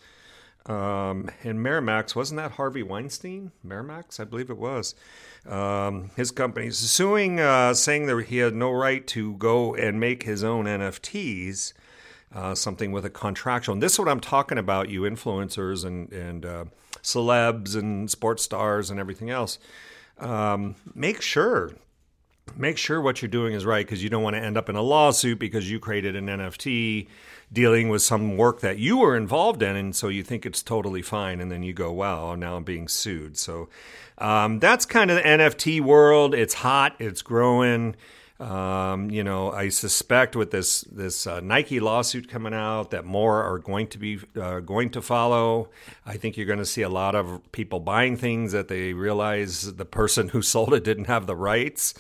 Um, 0.68 1.30
and 1.44 1.60
Miramax 1.60 2.16
wasn't 2.16 2.40
that 2.40 2.52
Harvey 2.52 2.84
Weinstein? 2.84 3.52
Miramax, 3.66 4.20
I 4.20 4.26
believe 4.26 4.50
it 4.50 4.58
was. 4.58 4.94
Um, 5.48 6.12
his 6.16 6.30
company 6.30 6.68
is 6.68 6.78
suing, 6.78 7.40
uh, 7.40 7.74
saying 7.74 8.06
that 8.06 8.26
he 8.26 8.38
had 8.38 8.54
no 8.54 8.72
right 8.72 9.06
to 9.08 9.34
go 9.38 9.74
and 9.74 10.00
make 10.00 10.24
his 10.24 10.44
own 10.44 10.66
NFTs 10.66 11.74
uh, 12.34 12.56
something 12.56 12.92
with 12.92 13.06
a 13.06 13.10
contractual. 13.10 13.74
And 13.74 13.82
this 13.82 13.94
is 13.94 14.00
what 14.00 14.08
I'm 14.08 14.20
talking 14.20 14.58
about, 14.58 14.90
you 14.90 15.02
influencers 15.02 15.84
and 15.84 16.12
and 16.14 16.46
uh, 16.46 16.66
celebs 17.02 17.76
and 17.76 18.10
sports 18.10 18.44
stars 18.44 18.90
and 18.90 19.00
everything 19.00 19.30
else. 19.30 19.58
Um, 20.20 20.76
make 20.94 21.22
sure 21.22 21.74
make 22.56 22.78
sure 22.78 23.02
what 23.02 23.22
you're 23.22 23.30
doing 23.30 23.54
is 23.54 23.66
right 23.66 23.86
because 23.86 24.04
you 24.04 24.10
don't 24.10 24.24
want 24.24 24.36
to 24.36 24.42
end 24.42 24.58
up 24.58 24.70
in 24.70 24.76
a 24.76 24.82
lawsuit 24.82 25.40
because 25.40 25.70
you 25.70 25.80
created 25.80 26.16
an 26.16 26.28
NFT 26.28 27.08
dealing 27.52 27.90
with 27.90 28.02
some 28.02 28.38
work 28.38 28.62
that 28.62 28.78
you 28.78 28.98
were 28.98 29.16
involved 29.16 29.62
in, 29.62 29.76
and 29.76 29.96
so 29.96 30.08
you 30.08 30.24
think 30.24 30.46
it's 30.46 30.64
totally 30.64 31.02
fine, 31.02 31.40
and 31.40 31.52
then 31.52 31.64
you 31.64 31.74
go, 31.74 31.92
"Wow, 31.92 32.36
now 32.36 32.56
I'm 32.56 32.64
being 32.64 32.88
sued." 32.88 33.38
So 33.38 33.70
um, 34.18 34.60
that's 34.60 34.86
kind 34.86 35.12
of 35.12 35.18
the 35.18 35.24
NFT 35.24 35.82
world. 35.82 36.34
It's 36.34 36.54
hot. 36.56 36.96
It's 37.00 37.22
growing. 37.22 37.96
Um, 38.42 39.12
you 39.12 39.24
know, 39.24 39.52
I 39.52 39.70
suspect 39.70 40.36
with 40.36 40.50
this 40.50 40.82
this 40.82 41.28
uh, 41.28 41.42
Nike 41.42 41.80
lawsuit 41.80 42.28
coming 42.28 42.56
out 42.56 42.90
that 42.90 43.06
more 43.06 43.44
are 43.44 43.60
going 43.60 43.86
to 43.90 44.00
be 44.00 44.18
uh, 44.36 44.62
going 44.62 44.90
to 44.92 45.02
follow. 45.02 45.70
I 46.08 46.18
think 46.18 46.38
you're 46.38 46.48
going 46.48 46.58
to 46.58 46.66
see 46.66 46.82
a 46.82 46.90
lot 46.90 47.14
of 47.14 47.40
people 47.52 47.80
buying 47.80 48.18
things 48.18 48.52
that 48.52 48.68
they 48.68 48.94
realize 48.94 49.76
the 49.76 49.86
person 49.86 50.30
who 50.30 50.42
sold 50.42 50.74
it 50.74 50.84
didn't 50.84 51.06
have 51.06 51.28
the 51.28 51.36
rights, 51.36 51.94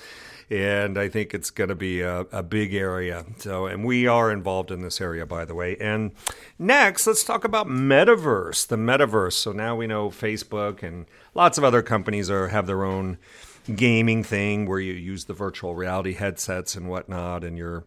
and 0.52 0.98
I 0.98 1.08
think 1.08 1.34
it's 1.34 1.50
going 1.50 1.70
to 1.70 1.76
be 1.76 2.02
a, 2.02 2.22
a 2.32 2.44
big 2.44 2.74
area. 2.74 3.26
So, 3.38 3.68
and 3.68 3.86
we 3.86 4.06
are 4.06 4.30
involved 4.30 4.70
in 4.70 4.82
this 4.82 5.00
area, 5.00 5.26
by 5.26 5.46
the 5.46 5.56
way. 5.56 5.78
And 5.78 6.12
next, 6.60 7.08
let's 7.08 7.24
talk 7.24 7.46
about 7.46 7.68
metaverse. 7.68 8.68
The 8.68 8.76
metaverse. 8.76 9.34
So 9.34 9.54
now 9.54 9.78
we 9.78 9.88
know 9.88 10.10
Facebook 10.10 10.84
and 10.84 11.06
lots 11.34 11.58
of 11.58 11.64
other 11.64 11.82
companies 11.82 12.30
are 12.30 12.50
have 12.50 12.68
their 12.68 12.84
own 12.84 13.18
gaming 13.74 14.26
thing 14.26 14.68
where 14.68 14.80
you 14.80 14.92
use 14.92 15.26
the 15.26 15.34
virtual 15.34 15.74
reality 15.74 16.14
headsets 16.14 16.76
and 16.76 16.90
whatnot, 16.90 17.46
and 17.46 17.58
you're 17.58 17.86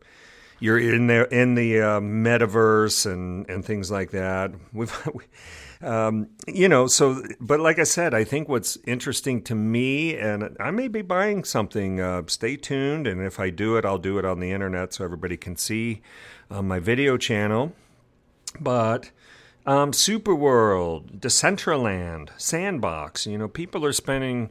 you're 0.59 0.79
in 0.79 1.07
there 1.07 1.25
in 1.25 1.57
the 1.57 1.83
uh, 1.83 2.01
metaverse 2.01 3.05
and 3.05 3.49
and 3.51 3.63
things 3.65 3.91
like 3.91 4.11
that. 4.13 4.53
We've. 4.73 5.09
Um, 5.85 6.29
you 6.49 6.69
know, 6.69 6.87
so, 6.87 7.23
but 7.41 7.61
like 7.61 7.79
I 7.79 7.85
said, 7.85 8.15
I 8.15 8.25
think 8.25 8.49
what's 8.49 8.79
interesting 8.87 9.43
to 9.43 9.55
me, 9.55 10.17
and 10.17 10.57
I 10.59 10.71
may 10.71 10.89
be 10.89 11.03
buying 11.03 11.45
something, 11.45 12.01
uh, 12.01 12.23
stay 12.27 12.57
tuned. 12.57 13.07
And 13.07 13.21
if 13.21 13.39
I 13.39 13.51
do 13.51 13.77
it, 13.77 13.85
I'll 13.85 13.99
do 13.99 14.19
it 14.19 14.25
on 14.25 14.41
the 14.41 14.51
internet 14.51 14.95
so 14.95 15.05
everybody 15.05 15.37
can 15.37 15.57
see 15.57 16.01
on 16.51 16.67
my 16.67 16.81
video 16.81 17.19
channel. 17.19 17.73
But 18.59 19.11
um, 19.67 19.93
Super 19.93 20.35
World, 20.35 21.21
Decentraland, 21.21 22.31
Sandbox, 22.39 23.27
you 23.27 23.37
know, 23.37 23.49
people 23.49 23.85
are 23.85 23.93
spending 23.93 24.51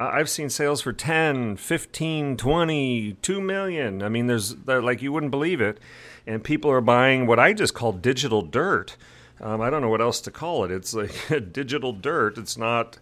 I've 0.00 0.30
seen 0.30 0.48
sales 0.48 0.80
for 0.80 0.94
10, 0.94 1.56
15, 1.56 2.38
20, 2.38 3.12
2 3.12 3.40
million. 3.42 4.02
I 4.02 4.08
mean, 4.08 4.28
there's 4.28 4.56
like 4.66 5.02
you 5.02 5.12
wouldn't 5.12 5.30
believe 5.30 5.60
it. 5.60 5.78
And 6.26 6.42
people 6.42 6.70
are 6.70 6.80
buying 6.80 7.26
what 7.26 7.38
I 7.38 7.52
just 7.52 7.74
call 7.74 7.92
digital 7.92 8.40
dirt. 8.40 8.96
Um, 9.40 9.60
I 9.60 9.70
don't 9.70 9.80
know 9.80 9.88
what 9.88 10.00
else 10.00 10.20
to 10.22 10.30
call 10.30 10.64
it. 10.64 10.70
It's 10.70 10.94
like 10.94 11.12
digital 11.52 11.92
dirt. 11.92 12.36
It's 12.36 12.58
not, 12.58 12.98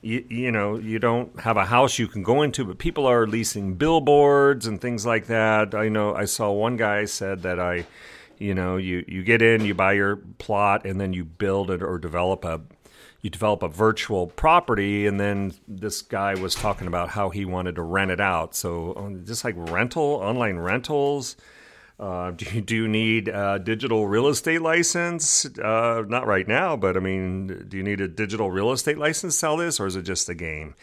you, 0.00 0.24
you, 0.28 0.50
know, 0.50 0.78
you 0.78 0.98
don't 0.98 1.38
have 1.40 1.56
a 1.56 1.66
house 1.66 1.98
you 1.98 2.08
can 2.08 2.22
go 2.22 2.42
into, 2.42 2.64
but 2.64 2.78
people 2.78 3.06
are 3.06 3.26
leasing 3.26 3.74
billboards 3.74 4.66
and 4.66 4.80
things 4.80 5.04
like 5.04 5.26
that. 5.26 5.74
I 5.74 5.88
know 5.88 6.14
I 6.14 6.24
saw 6.24 6.50
one 6.50 6.76
guy 6.76 7.04
said 7.04 7.42
that 7.42 7.60
I, 7.60 7.86
you 8.38 8.54
know, 8.54 8.78
you, 8.78 9.04
you 9.06 9.22
get 9.22 9.42
in, 9.42 9.64
you 9.64 9.74
buy 9.74 9.92
your 9.92 10.16
plot, 10.16 10.86
and 10.86 11.00
then 11.00 11.12
you 11.12 11.24
build 11.24 11.70
it 11.70 11.82
or 11.82 11.98
develop 11.98 12.44
a 12.44 12.60
you 13.22 13.30
develop 13.30 13.62
a 13.62 13.68
virtual 13.68 14.26
property, 14.26 15.06
and 15.06 15.18
then 15.18 15.54
this 15.68 16.02
guy 16.02 16.34
was 16.34 16.56
talking 16.56 16.88
about 16.88 17.10
how 17.10 17.30
he 17.30 17.44
wanted 17.44 17.76
to 17.76 17.82
rent 17.82 18.10
it 18.10 18.20
out. 18.20 18.56
So 18.56 18.94
um, 18.96 19.24
just 19.24 19.44
like 19.44 19.54
rental, 19.56 20.02
online 20.02 20.56
rentals. 20.56 21.36
Uh, 22.02 22.30
do, 22.36 22.44
you, 22.52 22.60
do 22.60 22.76
you 22.76 22.88
need 22.88 23.28
a 23.28 23.60
digital 23.60 24.08
real 24.08 24.26
estate 24.26 24.60
license? 24.60 25.46
Uh, 25.58 26.02
not 26.08 26.26
right 26.26 26.48
now, 26.48 26.76
but 26.76 26.96
I 26.96 27.00
mean, 27.00 27.66
do 27.68 27.76
you 27.76 27.82
need 27.82 28.00
a 28.00 28.08
digital 28.08 28.50
real 28.50 28.72
estate 28.72 28.98
license 28.98 29.34
to 29.34 29.38
sell 29.38 29.56
this, 29.56 29.78
or 29.78 29.86
is 29.86 29.94
it 29.94 30.02
just 30.02 30.28
a 30.28 30.34
game? 30.34 30.74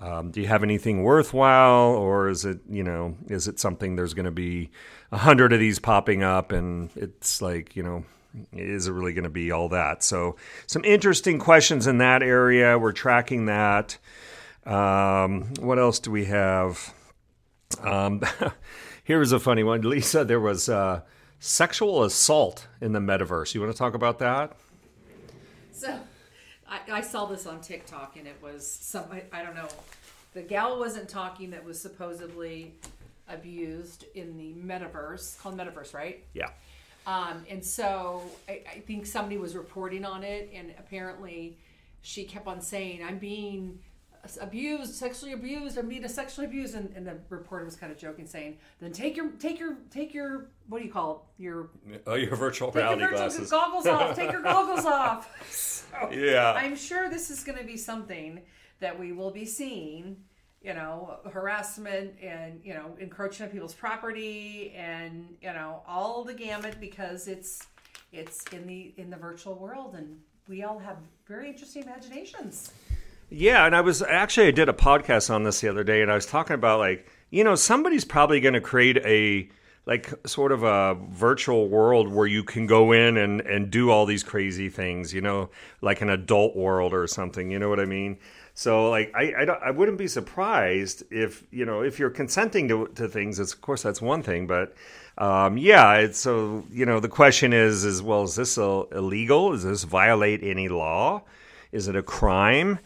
Um, 0.00 0.30
do 0.32 0.40
you 0.40 0.48
have 0.48 0.64
anything 0.64 1.02
worthwhile, 1.02 1.94
or 1.94 2.28
is 2.28 2.44
it 2.44 2.60
you 2.68 2.82
know 2.82 3.16
is 3.28 3.46
it 3.46 3.60
something 3.60 3.94
there's 3.94 4.14
going 4.14 4.24
to 4.24 4.32
be 4.32 4.70
a 5.12 5.18
hundred 5.18 5.52
of 5.52 5.60
these 5.60 5.78
popping 5.78 6.24
up, 6.24 6.50
and 6.50 6.90
it's 6.96 7.40
like 7.40 7.76
you 7.76 7.84
know 7.84 8.04
is 8.52 8.88
it 8.88 8.92
really 8.92 9.12
going 9.12 9.24
to 9.24 9.30
be 9.30 9.52
all 9.52 9.68
that? 9.68 10.02
So, 10.02 10.36
some 10.66 10.84
interesting 10.84 11.38
questions 11.38 11.86
in 11.86 11.98
that 11.98 12.22
area. 12.22 12.78
We're 12.78 12.92
tracking 12.92 13.46
that. 13.46 13.98
Um, 14.64 15.52
what 15.60 15.78
else 15.78 15.98
do 16.00 16.10
we 16.10 16.24
have? 16.24 16.94
Um, 17.80 18.22
here's 19.12 19.32
a 19.32 19.38
funny 19.38 19.62
one. 19.62 19.82
Lisa, 19.82 20.24
there 20.24 20.40
was 20.40 20.70
uh, 20.70 21.02
sexual 21.38 22.02
assault 22.04 22.66
in 22.80 22.92
the 22.92 22.98
metaverse. 22.98 23.54
You 23.54 23.60
want 23.60 23.70
to 23.70 23.76
talk 23.76 23.92
about 23.92 24.18
that? 24.20 24.56
So, 25.70 26.00
I, 26.66 26.80
I 26.90 27.00
saw 27.02 27.26
this 27.26 27.46
on 27.46 27.60
TikTok 27.60 28.16
and 28.16 28.26
it 28.26 28.36
was 28.42 28.66
some, 28.66 29.04
I, 29.12 29.24
I 29.30 29.42
don't 29.42 29.54
know. 29.54 29.68
The 30.32 30.40
gal 30.40 30.78
wasn't 30.78 31.10
talking 31.10 31.50
that 31.50 31.62
was 31.62 31.78
supposedly 31.78 32.72
abused 33.28 34.06
in 34.14 34.38
the 34.38 34.54
metaverse, 34.54 35.38
called 35.38 35.58
metaverse, 35.58 35.92
right? 35.92 36.24
Yeah. 36.32 36.48
Um, 37.06 37.44
and 37.50 37.62
so 37.62 38.22
I, 38.48 38.62
I 38.76 38.78
think 38.78 39.04
somebody 39.04 39.36
was 39.36 39.54
reporting 39.54 40.06
on 40.06 40.24
it, 40.24 40.50
and 40.54 40.72
apparently 40.78 41.58
she 42.00 42.24
kept 42.24 42.46
on 42.46 42.62
saying, 42.62 43.04
I'm 43.04 43.18
being 43.18 43.78
abused, 44.40 44.94
sexually 44.94 45.32
abused, 45.32 45.78
I'm 45.78 45.88
being 45.88 46.06
sexually 46.08 46.46
abused. 46.46 46.74
And, 46.74 46.92
and 46.96 47.06
the 47.06 47.16
reporter 47.28 47.64
was 47.64 47.76
kind 47.76 47.92
of 47.92 47.98
joking, 47.98 48.26
saying, 48.26 48.58
then 48.80 48.92
take 48.92 49.16
your, 49.16 49.30
take 49.32 49.58
your, 49.58 49.78
take 49.90 50.14
your, 50.14 50.50
what 50.68 50.78
do 50.78 50.84
you 50.84 50.92
call 50.92 51.28
it? 51.38 51.42
Your, 51.42 51.70
oh, 52.06 52.14
your 52.14 52.36
virtual 52.36 52.70
reality 52.70 53.00
your 53.00 53.10
virtual 53.10 53.28
glasses. 53.28 53.50
goggles 53.50 53.86
off. 53.86 54.16
Take 54.16 54.32
your 54.32 54.42
goggles 54.42 54.86
off. 54.86 55.28
So 55.92 56.10
yeah. 56.10 56.54
I'm 56.56 56.74
sure 56.74 57.10
this 57.10 57.28
is 57.28 57.44
going 57.44 57.58
to 57.58 57.64
be 57.64 57.76
something 57.76 58.40
that 58.80 58.98
we 58.98 59.12
will 59.12 59.30
be 59.30 59.44
seeing 59.44 60.16
you 60.62 60.74
know, 60.74 61.18
harassment 61.30 62.14
and, 62.22 62.60
you 62.62 62.72
know, 62.72 62.96
encroaching 63.00 63.44
on 63.44 63.52
people's 63.52 63.74
property 63.74 64.72
and, 64.76 65.26
you 65.40 65.52
know, 65.52 65.82
all 65.86 66.24
the 66.24 66.34
gamut 66.34 66.76
because 66.80 67.26
it's 67.26 67.66
it's 68.12 68.44
in 68.52 68.66
the 68.66 68.94
in 68.96 69.10
the 69.10 69.16
virtual 69.16 69.54
world 69.54 69.94
and 69.96 70.18
we 70.48 70.62
all 70.62 70.78
have 70.78 70.98
very 71.26 71.48
interesting 71.48 71.82
imaginations. 71.82 72.72
Yeah, 73.34 73.64
and 73.64 73.74
I 73.74 73.80
was 73.80 74.02
actually 74.02 74.48
I 74.48 74.50
did 74.50 74.68
a 74.68 74.74
podcast 74.74 75.30
on 75.30 75.42
this 75.42 75.62
the 75.62 75.68
other 75.68 75.84
day 75.84 76.02
and 76.02 76.12
I 76.12 76.14
was 76.14 76.26
talking 76.26 76.52
about 76.52 76.80
like, 76.80 77.06
you 77.30 77.44
know, 77.44 77.54
somebody's 77.54 78.04
probably 78.04 78.40
going 78.40 78.52
to 78.52 78.60
create 78.60 78.98
a 78.98 79.48
like 79.86 80.12
sort 80.26 80.52
of 80.52 80.62
a 80.62 80.98
virtual 81.08 81.68
world 81.70 82.08
where 82.12 82.26
you 82.26 82.44
can 82.44 82.66
go 82.66 82.92
in 82.92 83.16
and 83.16 83.40
and 83.40 83.70
do 83.70 83.90
all 83.90 84.04
these 84.04 84.22
crazy 84.22 84.68
things, 84.68 85.14
you 85.14 85.22
know, 85.22 85.48
like 85.80 86.02
an 86.02 86.10
adult 86.10 86.54
world 86.54 86.92
or 86.92 87.06
something, 87.06 87.50
you 87.50 87.58
know 87.58 87.70
what 87.70 87.80
I 87.80 87.86
mean? 87.86 88.18
So 88.52 88.90
like 88.90 89.10
I 89.14 89.32
I, 89.32 89.44
I, 89.44 89.70
wouldn't 89.70 89.96
be 89.96 90.08
surprised 90.08 91.02
if 91.10 91.42
you 91.50 91.64
know 91.64 91.80
if 91.80 91.98
you're 91.98 92.10
consenting 92.10 92.68
to 92.68 92.86
to 92.96 93.08
things. 93.08 93.40
It's, 93.40 93.54
of 93.54 93.62
course 93.62 93.82
that's 93.82 94.02
one 94.02 94.22
thing, 94.22 94.46
but 94.46 94.74
um, 95.16 95.56
yeah. 95.56 96.06
So 96.12 96.66
you 96.70 96.84
know 96.84 97.00
the 97.00 97.08
question 97.08 97.54
is 97.54 97.82
is 97.82 98.02
well 98.02 98.24
is 98.24 98.36
this 98.36 98.58
illegal? 98.58 99.52
Does 99.52 99.64
this 99.64 99.84
violate 99.84 100.42
any 100.42 100.68
law? 100.68 101.22
Is 101.72 101.88
it 101.88 101.96
a 101.96 102.02
crime? 102.02 102.78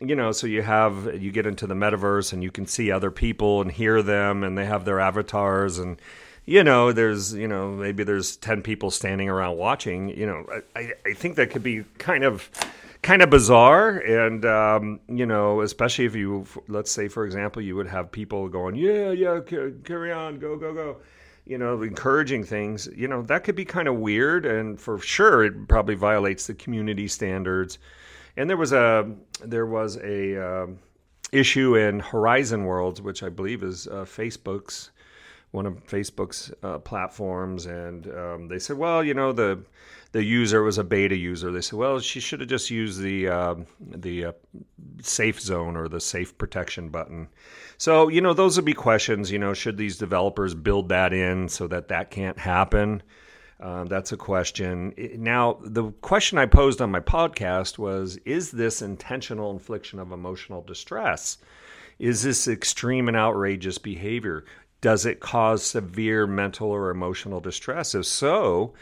You 0.00 0.14
know, 0.14 0.30
so 0.32 0.46
you 0.46 0.62
have 0.62 1.20
you 1.20 1.32
get 1.32 1.46
into 1.46 1.66
the 1.66 1.74
metaverse 1.74 2.32
and 2.32 2.42
you 2.42 2.50
can 2.50 2.66
see 2.66 2.90
other 2.90 3.10
people 3.10 3.60
and 3.60 3.70
hear 3.72 4.02
them, 4.02 4.44
and 4.44 4.56
they 4.56 4.66
have 4.66 4.84
their 4.84 5.00
avatars 5.00 5.78
and 5.78 6.00
you 6.48 6.64
know, 6.64 6.92
there's, 6.92 7.34
you 7.34 7.46
know, 7.46 7.72
maybe 7.72 8.04
there's 8.04 8.36
10 8.36 8.62
people 8.62 8.90
standing 8.90 9.28
around 9.28 9.58
watching, 9.58 10.08
you 10.08 10.24
know, 10.24 10.46
I, 10.74 10.94
I 11.04 11.12
think 11.12 11.36
that 11.36 11.50
could 11.50 11.62
be 11.62 11.84
kind 11.98 12.24
of 12.24 12.48
kind 13.02 13.22
of 13.22 13.30
bizarre 13.30 13.98
and 13.98 14.44
um, 14.44 14.98
you 15.08 15.24
know 15.24 15.60
especially 15.60 16.04
if 16.04 16.16
you 16.16 16.44
let's 16.66 16.90
say 16.90 17.06
for 17.06 17.24
example 17.24 17.62
you 17.62 17.76
would 17.76 17.86
have 17.86 18.10
people 18.10 18.48
going 18.48 18.74
yeah 18.74 19.12
yeah 19.12 19.38
carry 19.84 20.10
on 20.10 20.38
go 20.40 20.56
go 20.56 20.74
go 20.74 20.96
you 21.46 21.56
know 21.56 21.80
encouraging 21.80 22.42
things 22.42 22.88
you 22.96 23.06
know 23.06 23.22
that 23.22 23.44
could 23.44 23.54
be 23.54 23.64
kind 23.64 23.86
of 23.86 23.94
weird 23.94 24.44
and 24.44 24.80
for 24.80 24.98
sure 24.98 25.44
it 25.44 25.68
probably 25.68 25.94
violates 25.94 26.48
the 26.48 26.54
community 26.54 27.06
standards 27.06 27.78
and 28.38 28.48
there 28.48 28.56
was 28.56 28.72
a 28.72 29.10
there 29.44 29.66
was 29.66 29.98
a 29.98 30.42
uh, 30.42 30.66
issue 31.32 31.76
in 31.76 32.00
horizon 32.00 32.64
worlds 32.64 33.02
which 33.02 33.22
i 33.22 33.28
believe 33.28 33.62
is 33.62 33.86
uh, 33.88 34.04
facebook's 34.04 34.90
one 35.50 35.66
of 35.66 35.86
Facebook's 35.86 36.52
uh, 36.62 36.78
platforms, 36.78 37.66
and 37.66 38.06
um, 38.14 38.48
they 38.48 38.58
said, 38.58 38.76
well, 38.76 39.02
you 39.02 39.14
know, 39.14 39.32
the 39.32 39.62
the 40.12 40.22
user 40.22 40.62
was 40.62 40.78
a 40.78 40.84
beta 40.84 41.16
user. 41.16 41.50
They 41.50 41.60
said, 41.60 41.78
well, 41.78 42.00
she 42.00 42.20
should 42.20 42.40
have 42.40 42.48
just 42.48 42.70
used 42.70 43.00
the 43.00 43.28
uh, 43.28 43.54
the 43.80 44.26
uh, 44.26 44.32
safe 45.02 45.40
zone 45.40 45.76
or 45.76 45.88
the 45.88 46.00
safe 46.00 46.36
protection 46.36 46.90
button. 46.90 47.28
So, 47.78 48.08
you 48.08 48.20
know, 48.20 48.34
those 48.34 48.56
would 48.56 48.64
be 48.64 48.74
questions. 48.74 49.30
You 49.30 49.38
know, 49.38 49.54
should 49.54 49.76
these 49.76 49.96
developers 49.96 50.54
build 50.54 50.90
that 50.90 51.12
in 51.12 51.48
so 51.48 51.66
that 51.68 51.88
that 51.88 52.10
can't 52.10 52.38
happen? 52.38 53.02
Um, 53.60 53.86
that's 53.86 54.12
a 54.12 54.16
question. 54.16 54.94
Now, 55.16 55.58
the 55.62 55.90
question 56.00 56.38
I 56.38 56.46
posed 56.46 56.80
on 56.80 56.90
my 56.90 57.00
podcast 57.00 57.76
was 57.76 58.16
Is 58.24 58.52
this 58.52 58.82
intentional 58.82 59.50
infliction 59.50 59.98
of 59.98 60.12
emotional 60.12 60.62
distress? 60.62 61.38
Is 61.98 62.22
this 62.22 62.46
extreme 62.46 63.08
and 63.08 63.16
outrageous 63.16 63.78
behavior? 63.78 64.44
Does 64.80 65.04
it 65.04 65.18
cause 65.18 65.64
severe 65.64 66.26
mental 66.26 66.70
or 66.70 66.90
emotional 66.90 67.40
distress? 67.40 67.96
If 67.96 68.06
so, 68.06 68.74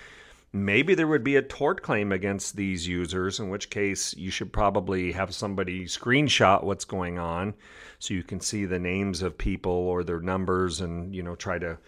maybe 0.52 0.94
there 0.94 1.06
would 1.06 1.24
be 1.24 1.36
a 1.36 1.42
tort 1.42 1.80
claim 1.80 2.12
against 2.12 2.56
these 2.56 2.86
users, 2.86 3.40
in 3.40 3.48
which 3.48 3.70
case 3.70 4.14
you 4.14 4.30
should 4.30 4.52
probably 4.52 5.12
have 5.12 5.34
somebody 5.34 5.86
screenshot 5.86 6.62
what's 6.64 6.84
going 6.84 7.18
on 7.18 7.54
so 7.98 8.12
you 8.12 8.22
can 8.22 8.40
see 8.40 8.66
the 8.66 8.78
names 8.78 9.22
of 9.22 9.38
people 9.38 9.72
or 9.72 10.04
their 10.04 10.20
numbers 10.20 10.82
and, 10.82 11.14
you 11.14 11.22
know, 11.22 11.34
try 11.34 11.58
to 11.58 11.78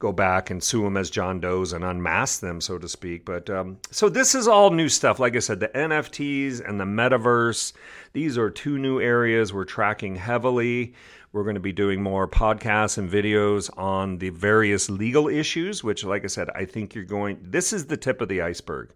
go 0.00 0.12
back 0.12 0.48
and 0.50 0.62
sue 0.62 0.82
them 0.82 0.96
as 0.96 1.10
John 1.10 1.40
Doe's 1.40 1.74
and 1.74 1.84
unmask 1.84 2.40
them, 2.40 2.60
so 2.60 2.78
to 2.78 2.88
speak. 2.88 3.26
But 3.26 3.48
um, 3.50 3.78
so 3.90 4.08
this 4.08 4.34
is 4.34 4.48
all 4.48 4.70
new 4.70 4.88
stuff. 4.88 5.20
Like 5.20 5.36
I 5.36 5.40
said, 5.40 5.60
the 5.60 5.68
NFTs 5.68 6.66
and 6.66 6.80
the 6.80 6.86
metaverse, 6.86 7.74
these 8.14 8.38
are 8.38 8.50
two 8.50 8.78
new 8.78 8.98
areas 8.98 9.52
we're 9.52 9.66
tracking 9.66 10.16
heavily. 10.16 10.94
We're 11.32 11.44
going 11.44 11.54
to 11.54 11.60
be 11.60 11.72
doing 11.72 12.02
more 12.02 12.26
podcasts 12.26 12.96
and 12.96 13.10
videos 13.10 13.70
on 13.78 14.18
the 14.18 14.30
various 14.30 14.88
legal 14.88 15.28
issues, 15.28 15.84
which, 15.84 16.02
like 16.02 16.24
I 16.24 16.28
said, 16.28 16.48
I 16.54 16.64
think 16.64 16.94
you're 16.94 17.04
going, 17.04 17.38
this 17.42 17.72
is 17.72 17.86
the 17.86 17.98
tip 17.98 18.22
of 18.22 18.28
the 18.28 18.40
iceberg. 18.40 18.92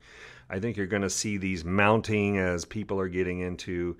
I 0.48 0.58
think 0.58 0.76
you're 0.76 0.86
going 0.86 1.02
to 1.02 1.10
see 1.10 1.36
these 1.36 1.66
mounting 1.66 2.38
as 2.38 2.64
people 2.64 2.98
are 2.98 3.08
getting 3.08 3.40
into 3.40 3.96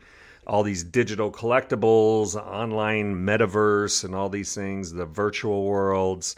all 0.47 0.63
these 0.63 0.83
digital 0.83 1.31
collectibles, 1.31 2.35
online 2.35 3.15
metaverse, 3.15 4.05
and 4.05 4.15
all 4.15 4.31
these 4.31 4.55
things, 4.55 4.91
the 4.91 5.07
virtual 5.07 5.65
worlds. 5.65 6.37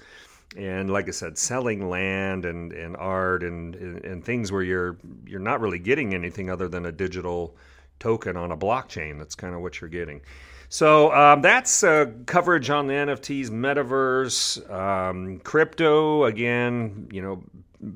And 0.57 0.91
like 0.91 1.09
I 1.09 1.11
said, 1.11 1.37
selling 1.37 1.89
land 1.89 2.45
and, 2.45 2.73
and 2.73 2.97
art 2.97 3.43
and, 3.43 3.75
and, 3.75 4.05
and 4.05 4.25
things 4.25 4.53
where 4.53 4.63
you're 4.63 4.97
you're 5.27 5.41
not 5.41 5.61
really 5.61 5.79
getting 5.79 6.15
anything 6.15 6.51
other 6.51 6.69
than 6.69 6.87
a 6.87 6.93
digital 6.93 7.57
token 7.99 8.37
on 8.37 8.53
a 8.53 8.57
blockchain. 8.57 9.19
That's 9.19 9.35
kind 9.35 9.55
of 9.55 9.61
what 9.61 9.81
you're 9.81 9.91
getting. 9.91 10.21
So 10.69 11.13
um, 11.13 11.43
that's 11.43 11.83
uh, 11.85 12.07
coverage 12.27 12.71
on 12.71 12.87
the 12.87 12.95
NFTs, 12.95 13.51
metaverse, 13.51 14.69
um, 14.71 15.39
crypto. 15.41 16.25
Again, 16.25 17.09
you 17.13 17.23
know, 17.23 17.43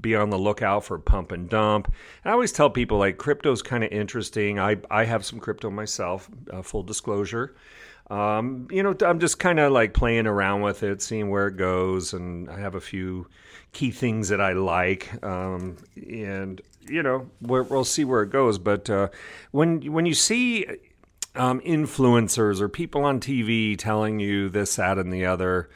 be 0.00 0.14
on 0.14 0.30
the 0.30 0.38
lookout 0.38 0.84
for 0.84 0.98
pump 0.98 1.32
and 1.32 1.48
dump. 1.48 1.92
I 2.24 2.30
always 2.30 2.52
tell 2.52 2.70
people 2.70 2.98
like 2.98 3.16
crypto's 3.16 3.62
kind 3.62 3.82
of 3.82 3.90
interesting. 3.90 4.58
I 4.58 4.76
I 4.90 5.04
have 5.04 5.24
some 5.24 5.40
crypto 5.40 5.70
myself. 5.70 6.30
Uh, 6.52 6.62
full 6.62 6.82
disclosure. 6.82 7.54
Um, 8.10 8.66
you 8.70 8.82
know, 8.82 8.94
I'm 9.02 9.20
just 9.20 9.38
kind 9.38 9.60
of 9.60 9.72
like 9.72 9.94
playing 9.94 10.26
around 10.26 10.62
with 10.62 10.82
it, 10.82 11.00
seeing 11.00 11.30
where 11.30 11.46
it 11.46 11.56
goes, 11.56 12.12
and 12.12 12.50
I 12.50 12.58
have 12.58 12.74
a 12.74 12.80
few 12.80 13.28
key 13.72 13.92
things 13.92 14.28
that 14.30 14.40
I 14.40 14.52
like, 14.52 15.22
um, 15.22 15.76
and 15.94 16.60
you 16.82 17.04
know, 17.04 17.30
we'll 17.40 17.84
see 17.84 18.04
where 18.04 18.22
it 18.22 18.30
goes. 18.30 18.58
But 18.58 18.90
uh, 18.90 19.08
when 19.52 19.92
when 19.92 20.06
you 20.06 20.14
see 20.14 20.66
um, 21.34 21.60
influencers 21.60 22.60
or 22.60 22.68
people 22.68 23.04
on 23.04 23.20
TV 23.20 23.78
telling 23.78 24.18
you 24.18 24.48
this, 24.48 24.76
that, 24.76 24.98
and 24.98 25.12
the 25.12 25.24
other. 25.24 25.68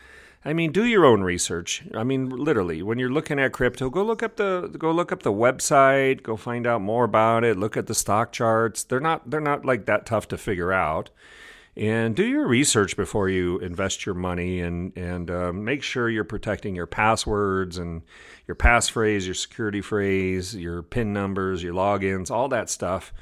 I 0.46 0.52
mean, 0.52 0.72
do 0.72 0.84
your 0.84 1.06
own 1.06 1.22
research. 1.22 1.84
I 1.94 2.04
mean, 2.04 2.28
literally, 2.28 2.82
when 2.82 2.98
you're 2.98 3.10
looking 3.10 3.38
at 3.38 3.52
crypto, 3.52 3.88
go 3.88 4.02
look 4.02 4.22
up 4.22 4.36
the 4.36 4.68
go 4.76 4.90
look 4.90 5.10
up 5.10 5.22
the 5.22 5.32
website, 5.32 6.22
go 6.22 6.36
find 6.36 6.66
out 6.66 6.82
more 6.82 7.04
about 7.04 7.44
it. 7.44 7.56
Look 7.56 7.78
at 7.78 7.86
the 7.86 7.94
stock 7.94 8.30
charts. 8.30 8.84
They're 8.84 9.00
not 9.00 9.30
they're 9.30 9.40
not 9.40 9.64
like 9.64 9.86
that 9.86 10.04
tough 10.04 10.28
to 10.28 10.36
figure 10.36 10.72
out. 10.72 11.08
And 11.76 12.14
do 12.14 12.24
your 12.24 12.46
research 12.46 12.96
before 12.96 13.28
you 13.28 13.58
invest 13.58 14.06
your 14.06 14.14
money, 14.14 14.60
and 14.60 14.96
and 14.96 15.28
uh, 15.28 15.52
make 15.52 15.82
sure 15.82 16.08
you're 16.08 16.22
protecting 16.22 16.76
your 16.76 16.86
passwords 16.86 17.78
and 17.78 18.02
your 18.46 18.54
passphrase, 18.54 19.24
your 19.24 19.34
security 19.34 19.80
phrase, 19.80 20.54
your 20.54 20.82
PIN 20.82 21.12
numbers, 21.12 21.64
your 21.64 21.74
logins, 21.74 22.30
all 22.30 22.48
that 22.48 22.70
stuff. 22.70 23.12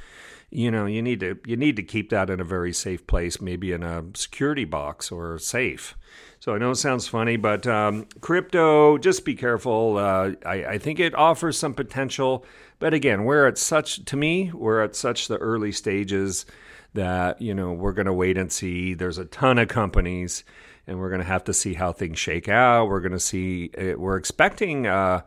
You 0.51 0.71
know 0.71 0.85
you 0.85 1.01
need 1.01 1.21
to 1.21 1.38
you 1.47 1.57
need 1.57 1.77
to 1.77 1.83
keep 1.83 2.11
that 2.11 2.29
in 2.29 2.41
a 2.41 2.45
very 2.45 2.75
safe 2.75 3.07
place 3.07 3.41
maybe 3.41 3.73
in 3.73 3.83
a 3.83 4.05
security 4.12 4.67
box 4.67 5.11
or 5.11 5.38
safe. 5.38 5.97
So 6.41 6.55
i 6.55 6.59
know 6.59 6.73
it 6.73 6.77
sounds 6.77 7.09
funny 7.09 7.38
but 7.38 7.67
um, 7.67 8.07
crypto 8.21 8.99
just 8.99 9.25
be 9.25 9.35
careful. 9.35 9.97
Uh, 9.97 10.33
I, 10.45 10.65
I 10.67 10.79
think 10.79 11.01
it 11.01 11.15
offers 11.15 11.57
some 11.57 11.73
potential 11.73 12.45
but 12.79 12.93
again 12.93 13.25
we're 13.25 13.47
at 13.49 13.57
such 13.57 14.05
to 14.05 14.15
me 14.15 14.51
we're 14.53 14.83
at 14.83 14.95
such 14.95 15.29
the 15.29 15.38
early 15.38 15.73
stages 15.73 16.45
that 16.94 17.40
you 17.40 17.55
know 17.55 17.72
we're 17.72 17.92
going 17.92 18.07
to 18.07 18.12
wait 18.12 18.37
and 18.37 18.52
see 18.52 18.94
there's 18.94 19.18
a 19.18 19.24
ton 19.26 19.59
of 19.59 19.68
companies 19.68 20.44
and 20.87 20.98
we're 20.98 21.09
going 21.09 21.20
to 21.20 21.26
have 21.26 21.44
to 21.44 21.55
see 21.55 21.74
how 21.74 21.92
things 21.92 22.18
shake 22.18 22.48
out 22.48 22.87
we're 22.87 23.00
going 23.00 23.12
to 23.12 23.20
see 23.20 23.70
uh, 23.78 23.98
we're 23.98 24.16
expecting 24.16 24.87
uh, 24.87 25.22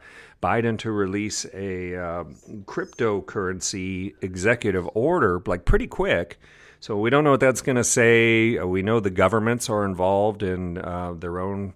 Biden 0.45 0.77
to 0.79 0.91
release 0.91 1.45
a 1.53 1.95
uh, 1.95 2.23
cryptocurrency 2.65 4.13
executive 4.21 4.87
order, 4.93 5.41
like 5.47 5.65
pretty 5.65 5.87
quick. 5.87 6.39
So 6.79 6.97
we 6.97 7.09
don't 7.09 7.23
know 7.23 7.31
what 7.31 7.39
that's 7.39 7.61
going 7.61 7.77
to 7.77 7.83
say. 7.83 8.59
Uh, 8.59 8.67
we 8.67 8.83
know 8.83 8.99
the 8.99 9.09
governments 9.09 9.71
are 9.71 9.83
involved 9.85 10.43
in 10.43 10.77
uh, 10.77 11.13
their 11.13 11.39
own 11.39 11.73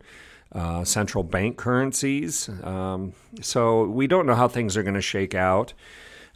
uh, 0.52 0.84
central 0.84 1.23
bank 1.23 1.58
currencies. 1.58 2.47
Um, 2.63 3.13
so 3.41 3.86
we 3.86 4.06
don't 4.06 4.28
know 4.28 4.36
how 4.36 4.47
things 4.47 4.78
are 4.78 4.84
going 4.84 4.93
to 4.93 5.02
shake 5.02 5.34
out. 5.34 5.73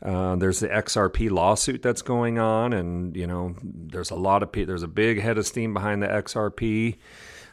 Uh, 0.03 0.35
there's 0.35 0.59
the 0.59 0.67
XRP 0.67 1.31
lawsuit 1.31 1.81
that's 1.81 2.01
going 2.01 2.37
on, 2.37 2.73
and 2.73 3.15
you 3.15 3.25
know 3.25 3.55
there's 3.63 4.11
a 4.11 4.15
lot 4.15 4.43
of 4.43 4.51
pe- 4.51 4.65
there's 4.65 4.83
a 4.83 4.87
big 4.87 5.21
head 5.21 5.37
of 5.37 5.47
steam 5.47 5.73
behind 5.73 6.03
the 6.03 6.07
XRP. 6.07 6.97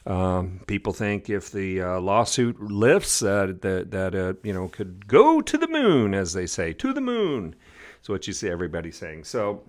Um, 0.05 0.61
people 0.67 0.93
think 0.93 1.31
if 1.31 1.53
the 1.53 1.81
uh, 1.81 2.01
lawsuit 2.01 2.61
lifts, 2.61 3.23
uh, 3.23 3.53
that 3.61 3.93
that 3.93 4.15
uh, 4.17 4.33
you 4.43 4.53
know 4.53 4.67
could 4.67 5.07
go 5.07 5.41
to 5.41 5.57
the 5.57 5.69
moon, 5.69 6.13
as 6.13 6.33
they 6.33 6.47
say, 6.47 6.73
to 6.73 6.93
the 6.93 7.01
moon. 7.01 7.55
Is 8.03 8.09
what 8.09 8.27
you 8.27 8.33
see 8.33 8.49
everybody 8.49 8.91
saying. 8.91 9.25
So 9.25 9.63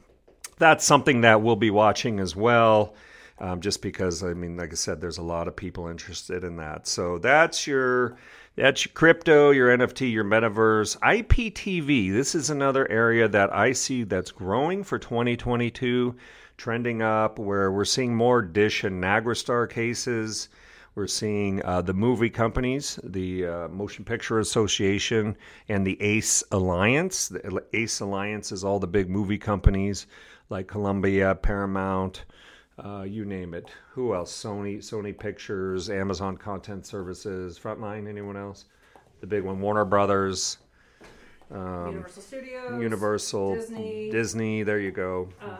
that's 0.57 0.83
something 0.83 1.21
that 1.21 1.41
we'll 1.41 1.57
be 1.57 1.69
watching 1.69 2.19
as 2.19 2.35
well. 2.35 2.95
Um, 3.37 3.61
just 3.61 3.81
because 3.81 4.23
I 4.23 4.33
mean, 4.33 4.57
like 4.57 4.71
I 4.71 4.75
said, 4.75 5.01
there's 5.01 5.17
a 5.19 5.23
lot 5.23 5.47
of 5.47 5.55
people 5.55 5.87
interested 5.87 6.43
in 6.43 6.55
that. 6.55 6.87
So 6.87 7.19
that's 7.19 7.67
your 7.67 8.17
that's 8.55 8.85
your 8.85 8.91
crypto, 8.93 9.51
your 9.51 9.75
NFT, 9.75 10.11
your 10.11 10.25
metaverse, 10.25 10.97
IPTV. 10.99 12.11
This 12.11 12.35
is 12.35 12.49
another 12.49 12.89
area 12.91 13.27
that 13.29 13.53
I 13.55 13.71
see 13.71 14.03
that's 14.03 14.31
growing 14.31 14.83
for 14.83 14.99
2022 14.99 16.15
trending 16.57 17.01
up, 17.01 17.39
where 17.39 17.71
we're 17.71 17.85
seeing 17.85 18.13
more 18.15 18.41
Dish 18.41 18.83
and 18.83 19.01
Nagrastar 19.01 19.69
cases. 19.69 20.49
We're 20.95 21.07
seeing 21.07 21.63
uh, 21.63 21.81
the 21.81 21.93
movie 21.93 22.29
companies, 22.29 22.99
the 23.03 23.47
uh, 23.47 23.67
Motion 23.69 24.03
Picture 24.03 24.39
Association, 24.39 25.37
and 25.69 25.87
the 25.87 25.99
ACE 26.01 26.43
Alliance. 26.51 27.29
The 27.29 27.63
ACE 27.71 28.01
Alliance 28.01 28.51
is 28.51 28.65
all 28.65 28.79
the 28.79 28.87
big 28.87 29.09
movie 29.09 29.37
companies 29.37 30.07
like 30.49 30.67
Columbia, 30.67 31.33
Paramount, 31.35 32.25
uh, 32.83 33.03
you 33.03 33.25
name 33.25 33.53
it. 33.53 33.69
Who 33.91 34.13
else? 34.13 34.31
Sony, 34.31 34.77
Sony 34.77 35.17
Pictures, 35.17 35.89
Amazon 35.89 36.37
Content 36.37 36.85
Services, 36.85 37.59
Frontline. 37.59 38.07
Anyone 38.07 38.37
else? 38.37 38.65
The 39.19 39.27
big 39.27 39.43
one, 39.43 39.59
Warner 39.61 39.85
Brothers. 39.85 40.57
Um, 41.51 41.87
Universal 41.87 42.21
Studios, 42.21 42.81
Universal, 42.81 43.55
Disney. 43.55 44.09
Disney. 44.11 44.63
There 44.63 44.79
you 44.79 44.91
go. 44.91 45.29
Um, 45.41 45.57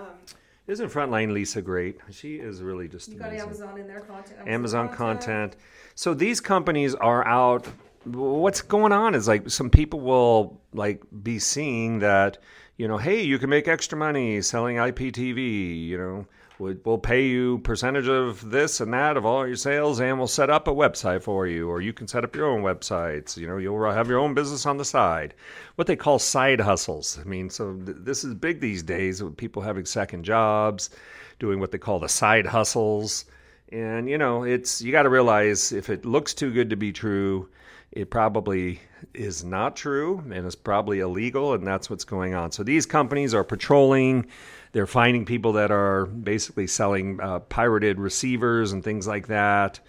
isn't 0.68 0.90
Frontline 0.90 1.34
Lisa 1.34 1.62
great? 1.62 2.00
She 2.12 2.36
is 2.36 2.62
really 2.62 2.88
just 2.88 3.10
you 3.10 3.20
got 3.20 3.30
amazing. 3.30 3.48
Amazon 3.48 3.80
in 3.80 3.88
their 3.88 4.00
content. 4.00 4.48
Amazon 4.48 4.90
content. 4.90 5.56
So 5.96 6.14
these 6.14 6.40
companies 6.40 6.96
are 6.96 7.28
out. 7.28 7.68
What's 8.06 8.62
going 8.62 8.94
on 8.94 9.16
is 9.16 9.28
like 9.28 9.50
some 9.50 9.70
people 9.70 10.00
will 10.00 10.62
like 10.74 11.04
be 11.24 11.40
seeing 11.40 12.00
that 12.00 12.38
you 12.78 12.88
know, 12.88 12.98
hey, 12.98 13.22
you 13.22 13.38
can 13.38 13.50
make 13.50 13.68
extra 13.68 13.96
money 13.96 14.42
selling 14.42 14.78
IPTV. 14.78 15.86
You 15.86 15.98
know, 16.00 16.26
we'll 16.62 16.98
pay 16.98 17.26
you 17.26 17.58
percentage 17.60 18.08
of 18.08 18.52
this 18.52 18.80
and 18.80 18.94
that 18.94 19.18
of 19.18 19.26
all 19.26 19.48
your 19.48 19.56
sales, 19.56 20.00
and 20.00 20.18
we'll 20.18 20.28
set 20.28 20.50
up 20.50 20.68
a 20.68 20.74
website 20.74 21.24
for 21.24 21.48
you, 21.48 21.70
or 21.70 21.82
you 21.82 21.92
can 21.92 22.08
set 22.08 22.24
up 22.24 22.36
your 22.36 22.48
own 22.48 22.62
websites. 22.62 23.36
You 23.36 23.48
know, 23.48 23.58
you'll 23.58 23.92
have 23.92 24.08
your 24.08 24.20
own 24.20 24.34
business 24.34 24.66
on 24.66 24.78
the 24.78 24.86
side. 24.86 25.34
What 25.76 25.88
they 25.88 25.96
call 25.96 26.20
side 26.20 26.62
hustles. 26.62 27.20
I 27.20 27.24
mean, 27.24 27.50
so 27.50 27.74
th- 27.74 27.98
this 28.02 28.24
is 28.24 28.36
big 28.36 28.60
these 28.60 28.84
days 28.84 29.24
with 29.24 29.36
people 29.36 29.62
having 29.62 29.86
second 29.86 30.24
jobs, 30.24 30.92
doing 31.40 31.60
what 31.60 31.72
they 31.72 31.78
call 31.78 32.00
the 32.00 32.10
side 32.10 32.46
hustles. 32.46 33.26
And 33.72 34.10
you 34.10 34.18
know, 34.18 34.44
it's 34.44 34.82
you 34.82 34.92
got 34.92 35.04
to 35.04 35.10
realize 35.10 35.72
if 35.72 35.90
it 35.90 36.06
looks 36.06 36.34
too 36.34 36.52
good 36.52 36.70
to 36.72 36.76
be 36.76 36.92
true, 36.92 37.50
it 37.92 38.10
probably 38.10 38.82
is 39.14 39.44
not 39.44 39.76
true 39.76 40.20
and 40.32 40.46
it's 40.46 40.56
probably 40.56 41.00
illegal, 41.00 41.54
and 41.54 41.66
that's 41.66 41.90
what's 41.90 42.04
going 42.06 42.34
on. 42.34 42.52
So 42.52 42.64
these 42.64 42.86
companies 42.86 43.34
are 43.34 43.44
patrolling. 43.44 44.28
They're 44.74 44.88
finding 44.88 45.26
people 45.26 45.54
that 45.54 45.72
are 45.72 46.06
basically 46.06 46.68
selling 46.68 47.20
uh, 47.22 47.40
pirated 47.40 48.00
receivers 48.00 48.72
and 48.72 48.84
things 48.84 49.08
like 49.08 49.28
that. 49.28 49.80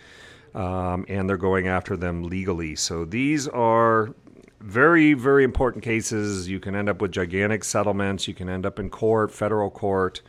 um, 0.55 1.05
and 1.09 1.29
they're 1.29 1.37
going 1.37 1.69
after 1.69 1.97
them 1.97 2.25
legally. 2.25 2.77
So 2.77 3.05
these 3.05 3.49
are 3.49 4.15
very, 4.61 5.15
very 5.15 5.45
important 5.45 5.83
cases. 5.85 6.49
You 6.49 6.61
can 6.61 6.75
end 6.75 6.89
up 6.89 7.01
with 7.01 7.13
gigantic 7.13 7.65
settlements. 7.65 8.29
You 8.29 8.35
can 8.35 8.49
end 8.49 8.67
up 8.67 8.79
in 8.79 8.91
court, 8.91 9.33
federal 9.33 9.71
court. 9.71 10.23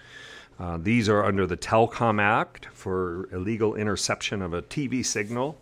Uh, 0.59 0.77
these 0.81 1.09
are 1.09 1.23
under 1.23 1.45
the 1.47 1.57
Telecom 1.57 2.21
Act 2.21 2.67
for 2.73 3.27
illegal 3.31 3.75
interception 3.75 4.41
of 4.41 4.53
a 4.53 4.61
TV 4.61 5.05
signal 5.05 5.57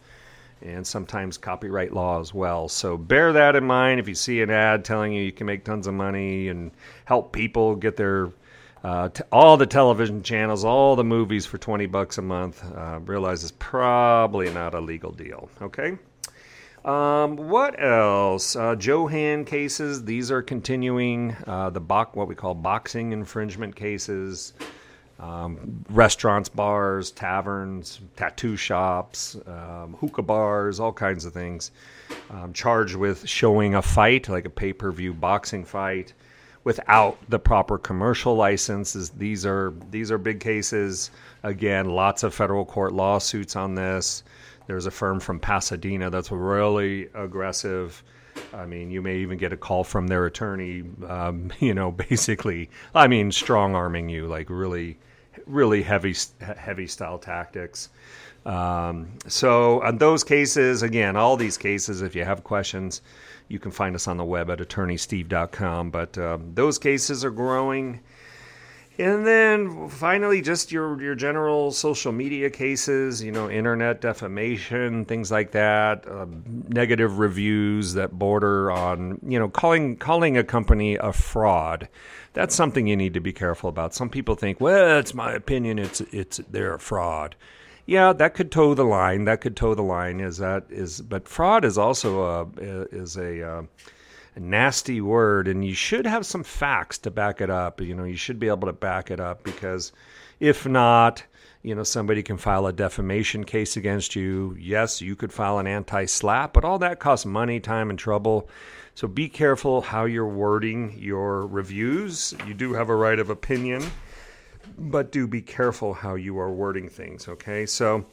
and 0.62 0.86
sometimes 0.86 1.38
copyright 1.38 1.94
law 1.94 2.20
as 2.20 2.34
well. 2.34 2.68
So 2.70 2.98
bear 2.98 3.34
that 3.34 3.56
in 3.56 3.66
mind 3.66 4.00
if 4.00 4.08
you 4.08 4.16
see 4.16 4.42
an 4.42 4.52
ad 4.52 4.86
telling 4.86 5.12
you 5.14 5.24
you 5.24 5.32
can 5.32 5.48
make 5.48 5.64
tons 5.64 5.88
of 5.88 5.94
money 5.94 6.50
and 6.50 6.72
help 7.06 7.32
people 7.32 7.76
get 7.76 7.96
their 7.96 8.30
uh, 8.84 9.10
t- 9.10 9.24
all 9.32 9.58
the 9.58 9.66
television 9.66 10.24
channels, 10.24 10.64
all 10.66 10.96
the 10.96 11.04
movies 11.04 11.46
for 11.46 11.58
20 11.58 11.86
bucks 11.86 12.18
a 12.18 12.22
month. 12.22 12.64
Uh, 12.76 13.00
realize 13.06 13.44
it's 13.44 13.54
probably 13.60 14.52
not 14.52 14.74
a 14.74 14.80
legal 14.80 15.12
deal. 15.12 15.50
Okay. 15.62 15.98
Um, 16.84 17.36
what 17.36 17.82
else? 17.82 18.56
Uh, 18.56 18.76
Joe 18.76 19.06
Hand 19.06 19.46
cases. 19.46 20.04
These 20.04 20.32
are 20.32 20.42
continuing. 20.42 21.36
Uh, 21.46 21.70
the 21.70 21.80
bo- 21.80 22.10
what 22.14 22.28
we 22.28 22.34
call 22.34 22.56
boxing 22.56 23.12
infringement 23.12 23.76
cases. 23.76 24.54
Um, 25.22 25.86
restaurants, 25.92 26.50
bars, 26.50 27.12
taverns, 27.12 28.02
tattoo 28.16 28.58
shops, 28.58 29.38
um, 29.46 29.96
hookah 30.00 30.24
bars, 30.24 30.80
all 30.80 30.92
kinds 30.92 31.26
of 31.26 31.34
things. 31.34 31.70
Um, 32.32 32.54
charged 32.54 32.96
with 32.96 33.30
showing 33.30 33.76
a 33.76 33.84
fight, 33.84 34.28
like 34.30 34.46
a 34.46 34.50
pay 34.50 34.74
per 34.74 34.92
view 34.92 35.14
boxing 35.14 35.64
fight, 35.64 36.14
without 36.64 37.18
the 37.30 37.38
proper 37.38 37.78
commercial 37.78 38.36
licenses. 38.36 39.12
These 39.12 39.46
are 39.46 39.74
these 39.92 40.12
are 40.12 40.18
big 40.18 40.40
cases. 40.40 41.12
Again, 41.44 41.90
lots 41.90 42.24
of 42.24 42.34
federal 42.34 42.66
court 42.66 42.92
lawsuits 42.92 43.56
on 43.56 43.76
this. 43.76 44.24
There's 44.66 44.88
a 44.88 44.92
firm 44.92 45.20
from 45.20 45.40
Pasadena 45.40 46.10
that's 46.10 46.32
really 46.32 47.10
aggressive. 47.14 48.04
I 48.54 48.66
mean, 48.66 48.90
you 48.90 49.02
may 49.02 49.18
even 49.18 49.38
get 49.38 49.54
a 49.54 49.58
call 49.58 49.84
from 49.84 50.08
their 50.08 50.26
attorney, 50.26 50.84
um, 51.08 51.52
you 51.60 51.74
know, 51.74 51.92
basically, 51.92 52.70
I 52.96 53.08
mean, 53.08 53.32
strong 53.32 53.76
arming 53.76 54.10
you, 54.10 54.28
like 54.28 54.50
really 54.50 54.98
really 55.46 55.82
heavy 55.82 56.16
heavy 56.58 56.88
style 56.88 57.18
tactics. 57.18 57.90
Um, 58.46 59.14
so 59.28 59.82
on 59.84 59.98
those 59.98 60.24
cases, 60.24 60.82
again, 60.82 61.16
all 61.16 61.38
these 61.38 61.58
cases, 61.58 62.02
if 62.02 62.16
you 62.16 62.26
have 62.26 62.44
questions, 62.44 63.02
you 63.48 63.60
can 63.60 63.72
find 63.72 63.96
us 63.96 64.08
on 64.08 64.18
the 64.18 64.26
web 64.26 64.50
at 64.50 64.60
attorneysteve.com. 64.60 65.92
But 65.92 66.18
um, 66.18 66.54
those 66.56 66.80
cases 66.80 67.24
are 67.24 67.32
growing. 67.32 68.00
And 69.00 69.26
then 69.26 69.88
finally, 69.88 70.42
just 70.42 70.72
your 70.72 71.02
your 71.02 71.16
general 71.16 71.72
social 71.72 72.12
media 72.12 72.50
cases, 72.50 73.24
you 73.24 73.32
know, 73.32 73.50
internet 73.50 74.02
defamation, 74.02 75.06
things 75.06 75.32
like 75.32 75.52
that, 75.52 76.06
uh, 76.08 76.28
negative 76.68 77.18
reviews 77.18 77.94
that 77.94 78.12
border 78.12 78.70
on, 78.70 79.20
you 79.26 79.40
know, 79.40 79.48
calling 79.48 79.96
calling 79.96 80.38
a 80.38 80.44
company 80.44 80.96
a 80.96 81.14
fraud. 81.14 81.88
That's 82.34 82.54
something 82.54 82.86
you 82.86 82.98
need 82.98 83.14
to 83.14 83.22
be 83.22 83.34
careful 83.34 83.70
about. 83.70 83.94
Some 83.94 84.10
people 84.10 84.36
think, 84.36 84.60
well, 84.60 85.00
it's 85.00 85.14
my 85.14 85.34
opinion, 85.34 85.80
it's 85.80 86.02
it's 86.12 86.42
they're 86.50 86.76
a 86.76 86.80
fraud. 86.80 87.36
Yeah, 87.86 88.14
that 88.14 88.34
could 88.36 88.52
toe 88.52 88.74
the 88.74 88.84
line. 88.86 89.26
That 89.26 89.42
could 89.42 89.56
toe 89.56 89.74
the 89.74 89.82
line. 89.82 90.20
Is 90.20 90.38
that 90.38 90.66
is, 90.70 91.02
but 91.02 91.28
fraud 91.28 91.66
is 91.66 91.78
also 91.78 92.24
a 92.24 92.48
is 92.92 93.18
a 93.18 93.42
uh, 93.42 93.64
nasty 94.40 95.02
word, 95.02 95.48
and 95.48 95.66
you 95.66 95.74
should 95.74 96.06
have 96.06 96.26
some 96.26 96.44
facts 96.44 96.98
to 97.00 97.12
back 97.12 97.42
it 97.42 97.50
up. 97.50 97.82
You 97.82 97.96
know, 97.96 98.04
you 98.04 98.16
should 98.16 98.40
be 98.40 98.48
able 98.48 98.68
to 98.68 98.74
back 98.74 99.12
it 99.12 99.20
up 99.20 99.44
because 99.44 99.92
if 100.40 100.66
not, 100.66 101.24
you 101.64 101.76
know, 101.76 101.84
somebody 101.84 102.24
can 102.24 102.38
file 102.38 102.66
a 102.66 102.74
defamation 102.74 103.44
case 103.44 103.78
against 103.78 104.16
you. 104.16 104.56
Yes, 104.60 105.02
you 105.02 105.16
could 105.16 105.32
file 105.32 105.60
an 105.60 105.68
anti-SLAPP 105.68 106.54
but 106.54 106.66
all 106.66 106.80
that 106.80 107.00
costs 107.00 107.26
money, 107.26 107.60
time, 107.60 107.90
and 107.90 108.00
trouble. 108.00 108.50
So 108.96 109.08
be 109.08 109.30
careful 109.30 109.82
how 109.82 110.06
you're 110.06 110.28
wording 110.28 110.98
your 110.98 111.46
reviews. 111.48 112.34
You 112.48 112.54
do 112.54 112.74
have 112.74 112.90
a 112.90 112.96
right 112.96 113.20
of 113.20 113.30
opinion 113.30 113.84
but 114.78 115.12
do 115.12 115.28
be 115.28 115.42
careful 115.42 115.94
how 115.94 116.16
you 116.16 116.40
are 116.40 116.52
wording 116.52 116.90
things. 116.90 117.28
Okay, 117.28 117.66
so 117.66 118.06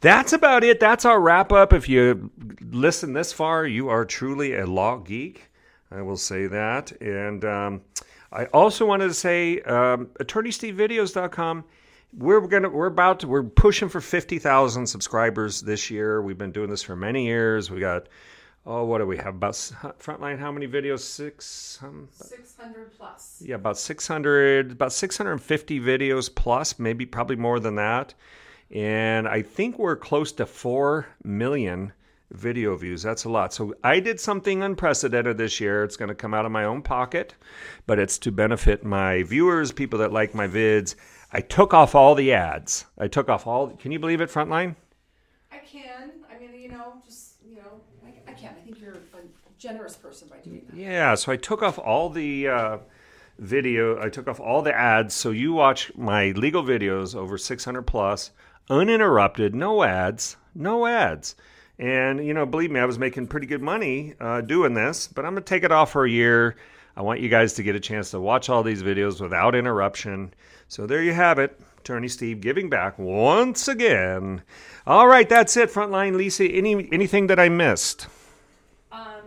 that's 0.00 0.32
about 0.32 0.64
it. 0.64 0.80
That's 0.80 1.04
our 1.04 1.20
wrap 1.20 1.52
up. 1.52 1.72
If 1.72 1.88
you 1.88 2.30
listen 2.70 3.12
this 3.12 3.32
far, 3.32 3.66
you 3.66 3.88
are 3.88 4.04
truly 4.04 4.54
a 4.54 4.66
law 4.66 4.98
geek. 4.98 5.48
I 5.94 6.02
will 6.02 6.16
say 6.16 6.46
that. 6.46 6.92
And 7.00 7.44
um, 7.44 7.82
I 8.32 8.46
also 8.46 8.84
wanted 8.84 9.08
to 9.08 9.14
say, 9.14 9.60
um, 9.60 10.06
AttorneySteveVideos.com. 10.20 11.64
We're 12.16 12.46
gonna 12.46 12.68
we're 12.68 12.86
about 12.86 13.20
to 13.20 13.28
we're 13.28 13.42
pushing 13.42 13.88
for 13.88 14.00
fifty 14.00 14.38
thousand 14.38 14.86
subscribers 14.86 15.62
this 15.62 15.90
year. 15.90 16.22
We've 16.22 16.38
been 16.38 16.52
doing 16.52 16.70
this 16.70 16.80
for 16.80 16.94
many 16.94 17.26
years. 17.26 17.72
We 17.72 17.80
got 17.80 18.08
oh 18.64 18.84
what 18.84 18.98
do 18.98 19.06
we 19.06 19.16
have 19.16 19.34
about 19.34 19.54
frontline? 19.54 20.38
How 20.38 20.52
many 20.52 20.68
videos? 20.68 21.00
Six. 21.00 21.80
Um, 21.82 22.06
Six 22.12 22.54
hundred 22.56 22.96
plus. 22.96 23.42
Yeah, 23.44 23.56
about 23.56 23.78
six 23.78 24.06
hundred, 24.06 24.70
about 24.70 24.92
six 24.92 25.16
hundred 25.16 25.32
and 25.32 25.42
fifty 25.42 25.80
videos 25.80 26.32
plus, 26.32 26.78
maybe 26.78 27.04
probably 27.04 27.34
more 27.34 27.58
than 27.58 27.74
that. 27.76 28.14
And 28.70 29.26
I 29.26 29.42
think 29.42 29.76
we're 29.80 29.96
close 29.96 30.30
to 30.32 30.46
four 30.46 31.08
million 31.24 31.92
video 32.34 32.76
views. 32.76 33.02
That's 33.02 33.24
a 33.24 33.28
lot. 33.28 33.52
So 33.52 33.74
I 33.82 34.00
did 34.00 34.20
something 34.20 34.62
unprecedented 34.62 35.38
this 35.38 35.60
year. 35.60 35.84
It's 35.84 35.96
going 35.96 36.08
to 36.08 36.14
come 36.14 36.34
out 36.34 36.44
of 36.44 36.52
my 36.52 36.64
own 36.64 36.82
pocket, 36.82 37.34
but 37.86 37.98
it's 37.98 38.18
to 38.18 38.32
benefit 38.32 38.84
my 38.84 39.22
viewers, 39.22 39.72
people 39.72 39.98
that 40.00 40.12
like 40.12 40.34
my 40.34 40.46
vids. 40.46 40.94
I 41.32 41.40
took 41.40 41.72
off 41.72 41.94
all 41.94 42.14
the 42.14 42.32
ads. 42.32 42.86
I 42.98 43.08
took 43.08 43.28
off 43.28 43.46
all. 43.46 43.70
Can 43.70 43.92
you 43.92 43.98
believe 43.98 44.20
it, 44.20 44.30
Frontline? 44.30 44.76
I 45.50 45.58
can. 45.58 46.12
I 46.30 46.38
mean, 46.38 46.54
you 46.60 46.68
know, 46.68 46.94
just 47.04 47.36
you 47.48 47.56
know, 47.56 47.80
I, 48.04 48.30
I 48.30 48.34
can. 48.34 48.54
I 48.56 48.60
think 48.64 48.80
you're 48.80 48.94
a 48.94 49.58
generous 49.58 49.96
person 49.96 50.28
by 50.28 50.38
doing 50.38 50.62
that. 50.68 50.76
Yeah. 50.76 51.14
So 51.14 51.32
I 51.32 51.36
took 51.36 51.62
off 51.62 51.78
all 51.78 52.10
the. 52.10 52.48
Uh, 52.48 52.78
video 53.36 54.00
i 54.00 54.08
took 54.08 54.28
off 54.28 54.38
all 54.38 54.62
the 54.62 54.72
ads 54.72 55.12
so 55.12 55.30
you 55.30 55.52
watch 55.52 55.90
my 55.96 56.30
legal 56.36 56.62
videos 56.62 57.16
over 57.16 57.36
600 57.36 57.82
plus 57.82 58.30
uninterrupted 58.70 59.56
no 59.56 59.82
ads 59.82 60.36
no 60.54 60.86
ads 60.86 61.34
and, 61.78 62.24
you 62.24 62.34
know, 62.34 62.46
believe 62.46 62.70
me, 62.70 62.80
I 62.80 62.84
was 62.84 62.98
making 62.98 63.26
pretty 63.26 63.46
good 63.46 63.62
money 63.62 64.14
uh, 64.20 64.40
doing 64.40 64.74
this, 64.74 65.08
but 65.08 65.24
I'm 65.24 65.32
going 65.32 65.42
to 65.42 65.48
take 65.48 65.64
it 65.64 65.72
off 65.72 65.92
for 65.92 66.04
a 66.04 66.10
year. 66.10 66.56
I 66.96 67.02
want 67.02 67.20
you 67.20 67.28
guys 67.28 67.54
to 67.54 67.62
get 67.62 67.74
a 67.74 67.80
chance 67.80 68.10
to 68.12 68.20
watch 68.20 68.48
all 68.48 68.62
these 68.62 68.82
videos 68.82 69.20
without 69.20 69.54
interruption. 69.54 70.32
So 70.68 70.86
there 70.86 71.02
you 71.02 71.12
have 71.12 71.38
it. 71.38 71.60
Attorney 71.78 72.08
Steve 72.08 72.40
giving 72.40 72.70
back 72.70 72.98
once 72.98 73.68
again. 73.68 74.42
All 74.86 75.06
right, 75.06 75.28
that's 75.28 75.56
it. 75.56 75.70
Frontline 75.70 76.16
Lisa. 76.16 76.46
Any 76.46 76.88
anything 76.92 77.26
that 77.26 77.38
I 77.38 77.50
missed? 77.50 78.06
Um, 78.90 79.22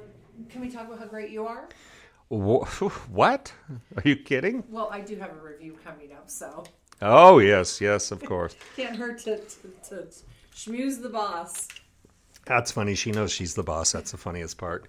can 0.50 0.62
we 0.62 0.70
talk 0.70 0.88
about 0.88 1.00
how 1.00 1.06
great 1.06 1.30
you 1.30 1.46
are? 1.46 1.70
What? 2.30 3.54
Are 3.96 4.02
you 4.04 4.18
kidding? 4.18 4.64
Well, 4.70 4.90
I 4.92 5.00
do 5.00 5.16
have 5.16 5.32
a 5.32 5.40
review 5.40 5.78
coming 5.86 6.12
up, 6.12 6.30
so. 6.30 6.66
Oh 7.02 7.40
yes, 7.40 7.80
yes, 7.80 8.12
of 8.12 8.24
course. 8.24 8.56
Can't 8.76 8.96
hurt 8.96 9.20
to, 9.20 9.38
to, 9.38 9.68
to 9.90 10.08
schmooze 10.54 11.02
the 11.02 11.10
boss. 11.10 11.68
That's 12.48 12.72
funny. 12.72 12.96
She 12.96 13.12
knows 13.12 13.32
she's 13.32 13.56
the 13.56 13.64
boss. 13.64 13.92
That's 13.92 14.12
the 14.12 14.18
funniest 14.18 14.58
part. 14.58 14.86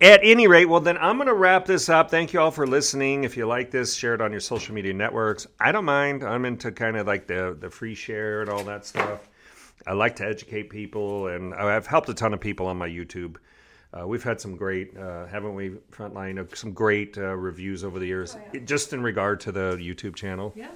At 0.00 0.20
any 0.22 0.46
rate, 0.46 0.66
well, 0.66 0.80
then 0.80 0.98
I'm 0.98 1.16
going 1.16 1.28
to 1.28 1.34
wrap 1.34 1.64
this 1.64 1.88
up. 1.88 2.10
Thank 2.10 2.32
you 2.32 2.40
all 2.40 2.50
for 2.50 2.66
listening. 2.66 3.24
If 3.24 3.36
you 3.36 3.46
like 3.46 3.70
this, 3.70 3.94
share 3.94 4.14
it 4.14 4.20
on 4.20 4.32
your 4.32 4.40
social 4.40 4.74
media 4.74 4.92
networks. 4.92 5.46
I 5.58 5.72
don't 5.72 5.86
mind. 5.86 6.22
I'm 6.22 6.44
into 6.44 6.70
kind 6.72 6.96
of 6.96 7.06
like 7.06 7.26
the, 7.26 7.56
the 7.58 7.70
free 7.70 7.94
share 7.94 8.42
and 8.42 8.50
all 8.50 8.62
that 8.64 8.84
stuff. 8.84 9.28
I 9.86 9.94
like 9.94 10.16
to 10.16 10.26
educate 10.26 10.68
people, 10.68 11.28
and 11.28 11.54
I've 11.54 11.86
helped 11.86 12.08
a 12.10 12.14
ton 12.14 12.34
of 12.34 12.40
people 12.40 12.66
on 12.66 12.76
my 12.76 12.88
YouTube. 12.88 13.36
Uh, 13.92 14.06
we've 14.06 14.22
had 14.22 14.40
some 14.40 14.54
great, 14.54 14.96
uh, 14.96 15.26
haven't 15.26 15.54
we, 15.54 15.70
Frontline, 15.90 16.54
some 16.56 16.72
great 16.72 17.18
uh, 17.18 17.34
reviews 17.34 17.82
over 17.82 17.98
the 17.98 18.06
years, 18.06 18.36
oh, 18.36 18.42
yeah. 18.52 18.60
just 18.60 18.92
in 18.92 19.02
regard 19.02 19.40
to 19.40 19.52
the 19.52 19.76
YouTube 19.78 20.14
channel. 20.14 20.52
Yeah. 20.54 20.68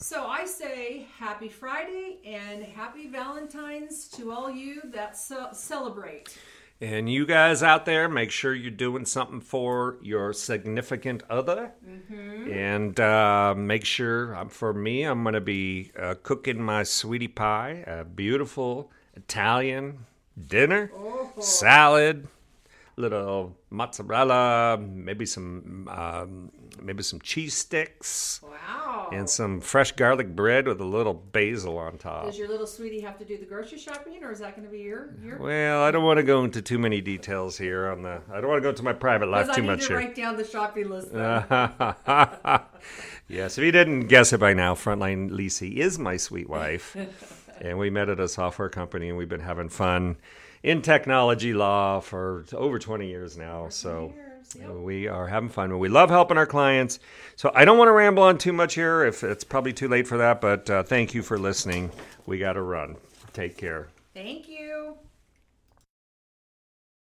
So 0.00 0.26
I 0.26 0.46
say 0.46 1.06
happy 1.18 1.48
Friday 1.48 2.18
and 2.24 2.62
happy 2.62 3.08
Valentine's 3.08 4.06
to 4.10 4.30
all 4.30 4.48
you 4.48 4.80
that 4.92 5.16
ce- 5.18 5.58
celebrate. 5.58 6.38
And 6.80 7.10
you 7.10 7.26
guys 7.26 7.64
out 7.64 7.84
there, 7.84 8.08
make 8.08 8.30
sure 8.30 8.54
you're 8.54 8.70
doing 8.70 9.04
something 9.04 9.40
for 9.40 9.96
your 10.00 10.32
significant 10.32 11.24
other. 11.28 11.72
Mm-hmm. 11.84 12.52
And 12.52 13.00
uh, 13.00 13.54
make 13.56 13.84
sure, 13.84 14.36
um, 14.36 14.48
for 14.48 14.72
me, 14.72 15.02
I'm 15.02 15.24
going 15.24 15.32
to 15.32 15.40
be 15.40 15.90
uh, 15.98 16.14
cooking 16.22 16.62
my 16.62 16.84
sweetie 16.84 17.26
pie, 17.26 17.82
a 17.84 18.04
beautiful 18.04 18.92
Italian 19.16 20.06
dinner, 20.40 20.92
oh. 20.94 21.32
salad, 21.40 22.28
little 22.94 23.56
mozzarella, 23.70 24.78
maybe 24.78 25.26
some 25.26 25.88
um, 25.90 26.52
maybe 26.80 27.02
some 27.02 27.20
cheese 27.20 27.54
sticks. 27.54 28.40
Wow. 28.44 28.87
And 29.12 29.28
some 29.28 29.60
fresh 29.60 29.92
garlic 29.92 30.34
bread 30.34 30.66
with 30.66 30.80
a 30.80 30.84
little 30.84 31.14
basil 31.14 31.78
on 31.78 31.98
top. 31.98 32.26
Does 32.26 32.38
your 32.38 32.48
little 32.48 32.66
sweetie 32.66 33.00
have 33.00 33.18
to 33.18 33.24
do 33.24 33.38
the 33.38 33.46
grocery 33.46 33.78
shopping, 33.78 34.22
or 34.22 34.32
is 34.32 34.38
that 34.40 34.56
going 34.56 34.66
to 34.66 34.72
be 34.72 34.80
your, 34.80 35.14
your? 35.22 35.38
Well, 35.38 35.82
I 35.82 35.90
don't 35.90 36.04
want 36.04 36.18
to 36.18 36.22
go 36.22 36.44
into 36.44 36.62
too 36.62 36.78
many 36.78 37.00
details 37.00 37.58
here 37.58 37.88
on 37.88 38.02
the. 38.02 38.20
I 38.32 38.40
don't 38.40 38.48
want 38.48 38.58
to 38.58 38.62
go 38.62 38.70
into 38.70 38.82
my 38.82 38.92
private 38.92 39.28
life 39.28 39.54
too 39.54 39.62
much 39.62 39.82
to 39.82 39.88
here. 39.88 39.96
Write 39.98 40.14
down 40.14 40.36
the 40.36 40.44
shopping 40.44 40.88
list. 40.88 41.08
yes, 43.28 43.58
if 43.58 43.64
you 43.64 43.72
didn't 43.72 44.08
guess 44.08 44.32
it 44.32 44.40
by 44.40 44.54
now, 44.54 44.74
Frontline 44.74 45.30
Lisi 45.30 45.76
is 45.76 45.98
my 45.98 46.16
sweet 46.16 46.48
wife. 46.48 46.96
and 47.60 47.78
we 47.78 47.90
met 47.90 48.08
at 48.08 48.20
a 48.20 48.28
software 48.28 48.68
company, 48.68 49.08
and 49.08 49.18
we've 49.18 49.28
been 49.28 49.40
having 49.40 49.68
fun 49.68 50.16
in 50.62 50.82
technology 50.82 51.54
law 51.54 52.00
for 52.00 52.44
over 52.52 52.78
20 52.78 53.08
years 53.08 53.36
now. 53.36 53.68
so 53.68 54.12
years, 54.14 54.27
yep. 54.54 54.70
we 54.70 55.08
are 55.08 55.26
having 55.26 55.48
fun. 55.48 55.78
We 55.78 55.88
love 55.88 56.10
helping 56.10 56.36
our 56.36 56.46
clients. 56.46 56.98
So 57.36 57.50
I 57.54 57.64
don't 57.64 57.78
want 57.78 57.88
to 57.88 57.92
ramble 57.92 58.22
on 58.22 58.38
too 58.38 58.52
much 58.52 58.74
here. 58.74 59.04
If 59.04 59.24
it's 59.24 59.44
probably 59.44 59.72
too 59.72 59.88
late 59.88 60.06
for 60.06 60.18
that, 60.18 60.40
but 60.40 60.68
uh, 60.70 60.82
thank 60.82 61.14
you 61.14 61.22
for 61.22 61.38
listening. 61.38 61.90
We 62.26 62.38
got 62.38 62.54
to 62.54 62.62
run. 62.62 62.96
Take 63.32 63.56
care. 63.56 63.88
Thank 64.14 64.48
you. 64.48 64.57